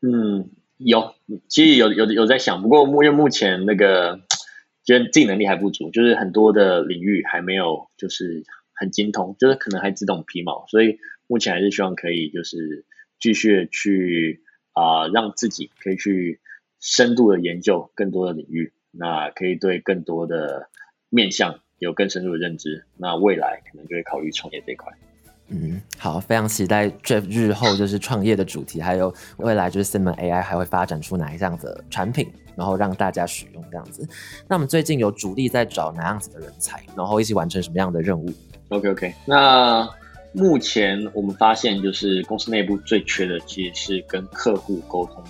[0.00, 1.14] 嗯，有，
[1.48, 4.20] 其实有有有在想，不过目因为目前那个
[4.84, 8.42] 觉得自己能力还不足，就是很多的领域还没有就是
[8.74, 10.98] 很精通，就是可能还只懂皮毛，所以
[11.28, 12.84] 目前还是希望可以就是
[13.20, 14.42] 继续去
[14.72, 16.40] 啊，让自己可以去
[16.80, 18.72] 深度的研究更多的领域。
[18.96, 20.68] 那可以对更多的
[21.10, 24.92] 面向有更深入的认知，那未来可能就会考虑创业这一块。
[25.48, 34.08] 嗯，好，非常期待 Jeff 日后就是创业的主题，还有未来就是 Simon AI 还会发展出哪一样的产品，然后让大家使用这样子。
[34.48, 38.32] 那我们最近有主力在找哪样子的人才，然后一起完成什么样的任务
[38.68, 39.86] ？OK OK，那
[40.34, 45.22] 目前我们发现就是公司内部最缺的其实是跟客户沟通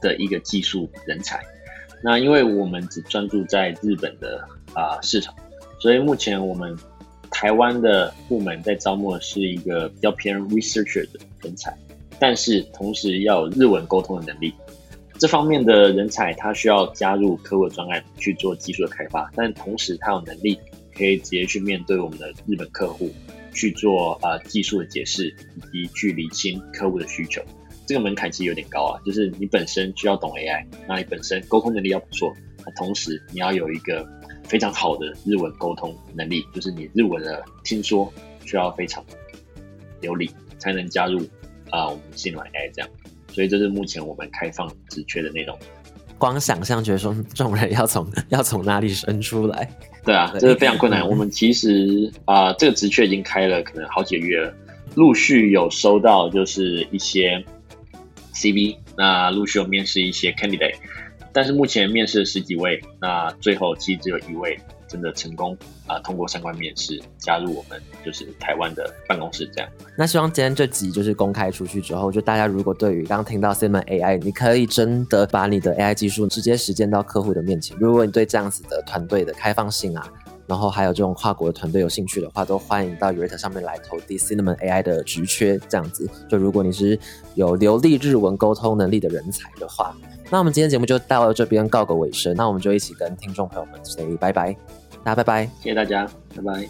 [0.00, 1.40] 的一个技术人才。
[2.02, 5.32] 那因为我们只专注在日本的啊市场，
[5.78, 6.76] 所以目前我们
[7.30, 11.72] 台湾的部门在招募的是一个比较偏 researcher 的人才，
[12.18, 14.52] 但是同时要有日文沟通的能力。
[15.18, 20.58] 这方面的人才他需要加入客户专案去做技术的开发，但同时他有能力
[20.92, 23.08] 可以直接去面对我们的日本客户
[23.52, 25.28] 去做啊技术的解释，
[25.72, 27.42] 以及去理清客户的需求。
[27.86, 32.34] 这个门槛其实有点高啊，就是你本身需要懂 AI，那你本身沟通能力要不错，
[32.76, 34.08] 同时你要有一个
[34.44, 38.12] 非常好的日文沟通能力，就是你日文的听说
[38.44, 39.04] 需要非常
[40.00, 41.20] 流利，才能加入
[41.70, 42.88] 啊我们新软 AI 这样。
[43.28, 45.58] 所以这是目前我们开放职缺的内容。
[46.22, 49.68] 光想象觉得说这种人要从 要从哪里生出来？
[50.04, 51.04] 对啊，这是非常困难。
[51.08, 54.54] 我们其实啊这个职缺已经开了可能好几个月了，
[54.94, 57.44] 陆续有收到就是一些。
[58.34, 60.76] CV，那陆续有面试一些 candidate，
[61.34, 64.58] 但是目前面试了十几位，那最后其实只有一位
[64.92, 69.70] 真的成功啊，通过相关面试加入我们就是台湾的办公室这样。
[69.96, 77.74] 那希望今天这集就是公开出去之后，就大家如果对于刚听到 Simon AI，你可以真的把你的 AI 技术直接实践到客户的面前。
[77.80, 80.06] 如果你对这样子的团队的开放性啊。
[80.44, 86.06] 然后还有这种跨国的团队有兴趣的话，都欢迎到 u r a t 上面来投递 Cinnamon AI 的职缺，这样子。
[86.28, 86.98] 就如果你是
[87.36, 89.96] 有流利日文沟通能力的人才的话，
[90.30, 92.34] 那我们今天节目就到这边告个尾声。
[92.36, 94.54] 那我们就一起跟听众朋友们 say 拜拜，
[95.04, 96.68] 大家拜拜，谢谢大家，拜拜。